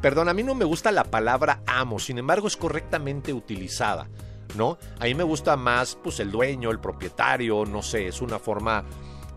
Perdón, 0.00 0.28
a 0.28 0.34
mí 0.34 0.42
no 0.42 0.54
me 0.54 0.64
gusta 0.64 0.90
la 0.90 1.04
palabra 1.04 1.62
amo, 1.66 1.98
sin 1.98 2.18
embargo 2.18 2.46
es 2.48 2.56
correctamente 2.56 3.32
utilizada, 3.32 4.08
¿no? 4.56 4.78
A 4.98 5.04
mí 5.04 5.14
me 5.14 5.22
gusta 5.22 5.56
más 5.56 5.96
pues 6.02 6.18
el 6.20 6.30
dueño, 6.30 6.70
el 6.70 6.80
propietario, 6.80 7.64
no 7.64 7.82
sé, 7.82 8.08
es 8.08 8.20
una 8.20 8.38
forma 8.38 8.84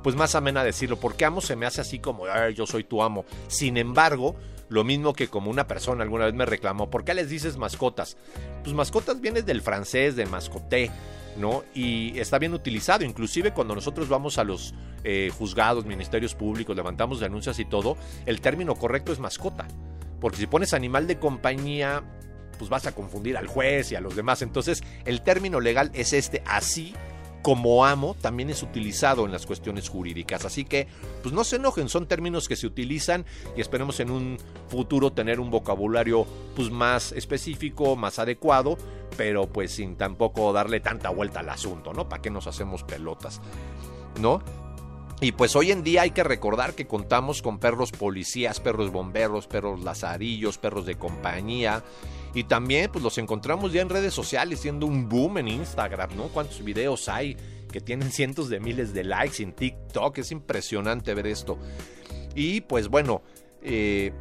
pues 0.06 0.15
más 0.15 0.36
amena 0.36 0.63
decirlo, 0.63 1.00
porque 1.00 1.26
amo 1.26 1.41
se 1.41 1.56
me 1.56 1.65
hace 1.65 1.82
así 1.82 1.98
como, 1.98 2.26
yo 2.54 2.68
soy 2.68 2.84
tu 2.84 3.02
amo. 3.02 3.26
Sin 3.48 3.76
embargo, 3.76 4.36
lo 4.70 4.84
mismo 4.84 5.13
que 5.13 5.30
como 5.30 5.50
una 5.50 5.65
persona 5.65 6.04
alguna 6.04 6.26
vez 6.26 6.36
me 6.36 6.46
reclamó, 6.46 6.91
¿por 6.91 7.04
qué 7.04 7.15
les 7.15 7.28
dices 7.28 7.58
mascotas? 7.58 8.15
Pues 8.62 8.76
mascotas 8.76 9.20
viene 9.20 9.41
del 9.41 9.63
francés, 9.63 10.15
de 10.15 10.28
mascoté, 10.28 10.91
¿no? 11.38 11.63
Y 11.74 12.20
está 12.20 12.38
bien 12.38 12.54
utilizado, 12.54 13.04
inclusive 13.04 13.52
cuando 13.52 13.74
nosotros 13.74 14.08
vamos 14.08 14.38
a 14.38 14.44
los 14.44 14.76
eh, 15.04 15.32
juzgados, 15.36 15.88
ministerios 15.88 16.36
públicos, 16.36 16.76
levantamos 16.76 17.20
denuncias 17.20 17.58
y 17.58 17.65
todo, 17.65 17.98
el 18.28 18.41
término 18.41 18.76
correcto 18.76 19.12
es 19.12 19.18
mascota. 19.18 19.68
Porque 20.22 20.38
si 20.38 20.46
pones 20.46 20.76
animal 20.76 21.08
de 21.08 21.18
compañía, 21.18 22.04
pues 22.60 22.70
vas 22.70 22.86
a 22.86 22.91
confundir 22.91 23.38
al 23.38 23.48
juez 23.48 23.91
y 23.91 23.96
a 23.96 24.02
los 24.02 24.15
demás. 24.15 24.44
Entonces, 24.44 24.84
el 25.06 25.24
término 25.24 25.60
legal 25.60 25.89
es 25.96 26.13
este, 26.13 26.44
así 26.46 26.94
como 27.46 27.86
amo 27.86 28.16
también 28.20 28.50
es 28.50 28.64
utilizado 28.64 29.24
en 29.28 29.32
las 29.32 29.46
cuestiones 29.46 29.88
jurídicas. 29.88 30.46
Así 30.46 30.66
que, 30.66 30.88
pues 31.22 31.32
no 31.32 31.44
se 31.44 31.58
enojen, 31.58 31.90
son 31.90 32.08
términos 32.08 32.48
que 32.48 32.56
se 32.56 32.66
utilizan 32.66 33.24
y 33.56 33.62
esperemos 33.62 34.00
en 34.00 34.10
un 34.10 34.40
futuro 34.68 35.14
tener 35.14 35.40
un 35.40 35.52
vocabulario 35.52 36.26
pues 36.56 36.72
más 36.72 37.12
específico, 37.12 37.96
más 37.96 38.18
adecuado, 38.18 38.80
pero 39.16 39.46
pues 39.46 39.74
sin 39.74 39.96
tampoco 39.96 40.52
darle 40.54 40.80
tanta 40.80 41.12
vuelta 41.12 41.42
al 41.42 41.50
asunto, 41.52 41.94
¿no? 41.94 42.10
¿Para 42.10 42.20
qué 42.20 42.32
nos 42.32 42.48
hacemos 42.48 42.82
pelotas? 42.82 43.40
¿No? 44.20 44.42
Y 45.21 45.32
pues 45.32 45.56
hoy 45.56 45.71
en 45.71 45.84
día 45.84 46.01
hay 46.01 46.12
que 46.12 46.23
recordar 46.23 46.73
que 46.73 46.88
contamos 46.88 47.41
con 47.41 47.58
perros 47.58 47.91
policías, 47.91 48.60
perros 48.60 48.91
bomberos, 48.91 49.47
perros 49.47 49.82
lazarillos, 49.82 50.58
perros 50.58 50.86
de 50.86 50.95
compañía, 50.95 51.84
y 52.34 52.43
también 52.43 52.91
pues 52.91 53.01
los 53.01 53.17
encontramos 53.17 53.71
ya 53.71 53.82
en 53.82 53.89
redes 53.89 54.13
sociales, 54.13 54.60
siendo 54.60 54.86
un 54.86 55.08
boom 55.08 55.38
en 55.38 55.47
Instagram, 55.47 56.17
¿no? 56.17 56.28
¿Cuántos 56.28 56.63
videos 56.63 57.08
hay 57.08 57.38
que 57.71 57.80
tienen 57.80 58.12
cientos 58.12 58.49
de 58.49 58.60
miles 58.60 58.93
de 58.93 59.06
likes 59.06 59.41
en 59.41 59.54
TikTok? 59.54 60.17
Es 60.17 60.32
impresionante 60.32 61.13
ver 61.13 61.28
esto. 61.28 61.58
Y 62.36 62.60
pues 62.62 62.89
bueno, 62.89 63.21
eh, 63.62 64.12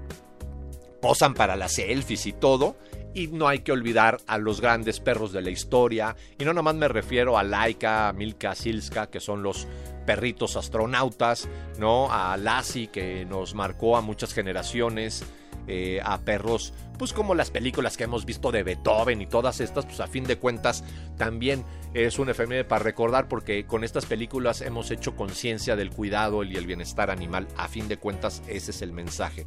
posan 1.03 1.35
para 1.35 1.57
las 1.57 1.73
selfies 1.73 2.25
y 2.27 2.33
todo. 2.33 2.77
Y 3.15 3.29
no 3.29 3.47
hay 3.47 3.61
que 3.61 3.73
olvidar 3.73 4.19
a 4.27 4.39
los 4.39 4.61
grandes 4.61 5.01
perros 5.01 5.33
de 5.33 5.41
la 5.41 5.51
historia. 5.51 6.17
Y 6.39 6.45
no 6.45 6.53
nomás 6.53 6.75
me 6.75 6.89
refiero 6.89 7.39
a 7.39 7.45
Laika, 7.45 8.09
a 8.09 8.13
Milka, 8.13 8.55
Silska, 8.55 9.09
que 9.09 9.21
son 9.21 9.43
los 9.43 9.69
perritos 10.05 10.57
astronautas, 10.57 11.49
¿no? 11.79 12.13
A 12.13 12.37
Lassie, 12.37 12.89
que 12.89 13.25
nos 13.25 13.55
marcó 13.55 13.97
a 13.97 14.01
muchas 14.01 14.35
generaciones. 14.35 15.25
Eh, 15.67 15.99
a 16.05 16.19
perros, 16.19 16.75
pues 16.99 17.15
como 17.15 17.35
las 17.35 17.51
películas 17.51 17.97
que 17.97 18.05
hemos 18.05 18.27
visto 18.27 18.53
de 18.53 18.63
Beethoven 18.63 19.23
y 19.23 19.27
todas 19.27 19.61
estas, 19.61 19.87
pues 19.87 19.99
a 20.01 20.07
fin 20.07 20.25
de 20.25 20.37
cuentas 20.37 20.85
también 21.17 21.65
es 21.95 22.19
un 22.19 22.29
efeméride 22.29 22.65
para 22.65 22.85
recordar 22.85 23.29
porque 23.29 23.65
con 23.65 23.83
estas 23.83 24.05
películas 24.05 24.61
hemos 24.61 24.91
hecho 24.91 25.17
conciencia 25.17 25.75
del 25.75 25.89
cuidado 25.89 26.45
y 26.45 26.57
el 26.57 26.67
bienestar 26.67 27.11
animal. 27.11 27.49
A 27.57 27.69
fin 27.69 27.89
de 27.89 27.97
cuentas 27.97 28.43
ese 28.47 28.73
es 28.73 28.83
el 28.83 28.93
mensaje. 28.93 29.47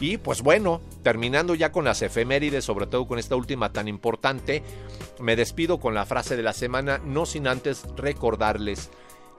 Y 0.00 0.18
pues 0.18 0.42
bueno, 0.42 0.80
terminando 1.02 1.54
ya 1.54 1.72
con 1.72 1.84
las 1.84 2.02
efemérides, 2.02 2.64
sobre 2.64 2.86
todo 2.86 3.06
con 3.06 3.18
esta 3.18 3.36
última 3.36 3.72
tan 3.72 3.88
importante, 3.88 4.62
me 5.20 5.36
despido 5.36 5.80
con 5.80 5.94
la 5.94 6.06
frase 6.06 6.36
de 6.36 6.42
la 6.42 6.52
semana, 6.52 6.98
no 7.04 7.26
sin 7.26 7.48
antes 7.48 7.84
recordarles 7.96 8.90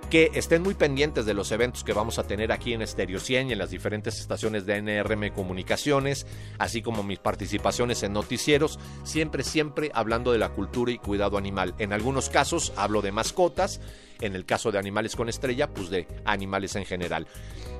que 0.09 0.31
estén 0.33 0.63
muy 0.63 0.73
pendientes 0.73 1.25
de 1.25 1.35
los 1.35 1.51
eventos 1.51 1.83
que 1.83 1.93
vamos 1.93 2.17
a 2.17 2.23
tener 2.23 2.51
aquí 2.51 2.73
en 2.73 2.85
Stereo 2.85 3.19
100 3.19 3.49
y 3.49 3.53
en 3.53 3.59
las 3.59 3.69
diferentes 3.69 4.19
estaciones 4.19 4.65
de 4.65 4.81
NRM 4.81 5.29
Comunicaciones, 5.35 6.25
así 6.57 6.81
como 6.81 7.03
mis 7.03 7.19
participaciones 7.19 8.01
en 8.01 8.13
noticieros, 8.13 8.79
siempre, 9.03 9.43
siempre 9.43 9.91
hablando 9.93 10.31
de 10.31 10.39
la 10.39 10.49
cultura 10.49 10.91
y 10.91 10.97
cuidado 10.97 11.37
animal. 11.37 11.75
En 11.77 11.93
algunos 11.93 12.29
casos 12.29 12.73
hablo 12.75 13.03
de 13.03 13.11
mascotas, 13.11 13.81
en 14.19 14.35
el 14.35 14.45
caso 14.45 14.71
de 14.71 14.79
animales 14.79 15.15
con 15.15 15.29
estrella, 15.29 15.69
pues 15.69 15.91
de 15.91 16.07
animales 16.25 16.75
en 16.75 16.85
general. 16.85 17.27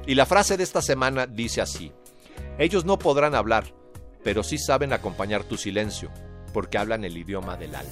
Y 0.06 0.14
la 0.14 0.28
frase 0.28 0.56
de 0.56 0.64
esta 0.64 0.84
semana 0.84 1.26
dice 1.26 1.62
así, 1.62 1.92
ellos 2.58 2.86
no 2.86 3.00
podrán 3.00 3.36
hablar, 3.36 3.74
pero 4.24 4.44
sí 4.44 4.58
saben 4.58 4.94
acompañar 4.94 5.44
tu 5.44 5.58
silencio, 5.58 6.12
porque 6.54 6.78
hablan 6.78 7.04
el 7.04 7.18
idioma 7.18 7.58
del 7.58 7.76
alma. 7.76 7.92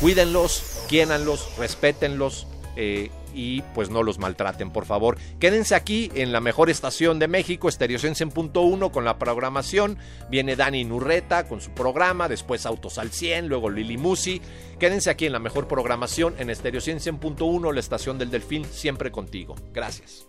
Cuídenlos, 0.00 0.84
quiéranlos, 0.88 1.56
respétenlos, 1.56 2.46
eh, 2.76 3.10
y 3.34 3.62
pues 3.74 3.90
no 3.90 4.02
los 4.02 4.18
maltraten, 4.18 4.70
por 4.70 4.84
favor. 4.84 5.18
Quédense 5.38 5.74
aquí 5.74 6.10
en 6.14 6.32
la 6.32 6.40
mejor 6.40 6.70
estación 6.70 7.18
de 7.18 7.28
México, 7.28 7.68
Estereocense 7.68 8.24
en 8.24 8.30
punto 8.30 8.62
uno, 8.62 8.92
con 8.92 9.04
la 9.04 9.18
programación. 9.18 9.98
Viene 10.30 10.56
Dani 10.56 10.84
Nurreta 10.84 11.48
con 11.48 11.60
su 11.60 11.70
programa, 11.70 12.28
después 12.28 12.66
Autos 12.66 12.98
al 12.98 13.10
100, 13.10 13.48
luego 13.48 13.70
Lili 13.70 13.96
Musi. 13.96 14.40
Quédense 14.78 15.10
aquí 15.10 15.26
en 15.26 15.32
la 15.32 15.38
mejor 15.38 15.68
programación 15.68 16.34
en 16.38 16.50
Estereociencia 16.50 17.10
en 17.10 17.18
punto 17.18 17.46
uno, 17.46 17.72
la 17.72 17.80
estación 17.80 18.18
del 18.18 18.30
Delfín, 18.30 18.64
siempre 18.64 19.10
contigo. 19.10 19.54
Gracias. 19.72 20.26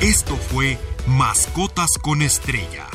Esto 0.00 0.38
fue 0.38 0.78
Mascotas 1.06 1.90
con 2.00 2.22
Estrella. 2.22 2.86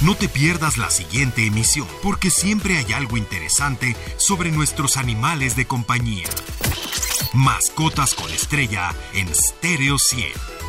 No 0.00 0.14
te 0.14 0.28
pierdas 0.28 0.78
la 0.78 0.88
siguiente 0.88 1.44
emisión, 1.44 1.88
porque 2.04 2.30
siempre 2.30 2.78
hay 2.78 2.92
algo 2.92 3.16
interesante 3.16 3.96
sobre 4.16 4.52
nuestros 4.52 4.96
animales 4.96 5.56
de 5.56 5.66
compañía. 5.66 6.28
Mascotas 7.32 8.14
con 8.14 8.30
estrella 8.30 8.94
en 9.12 9.34
Stereo 9.34 9.98
100. 9.98 10.59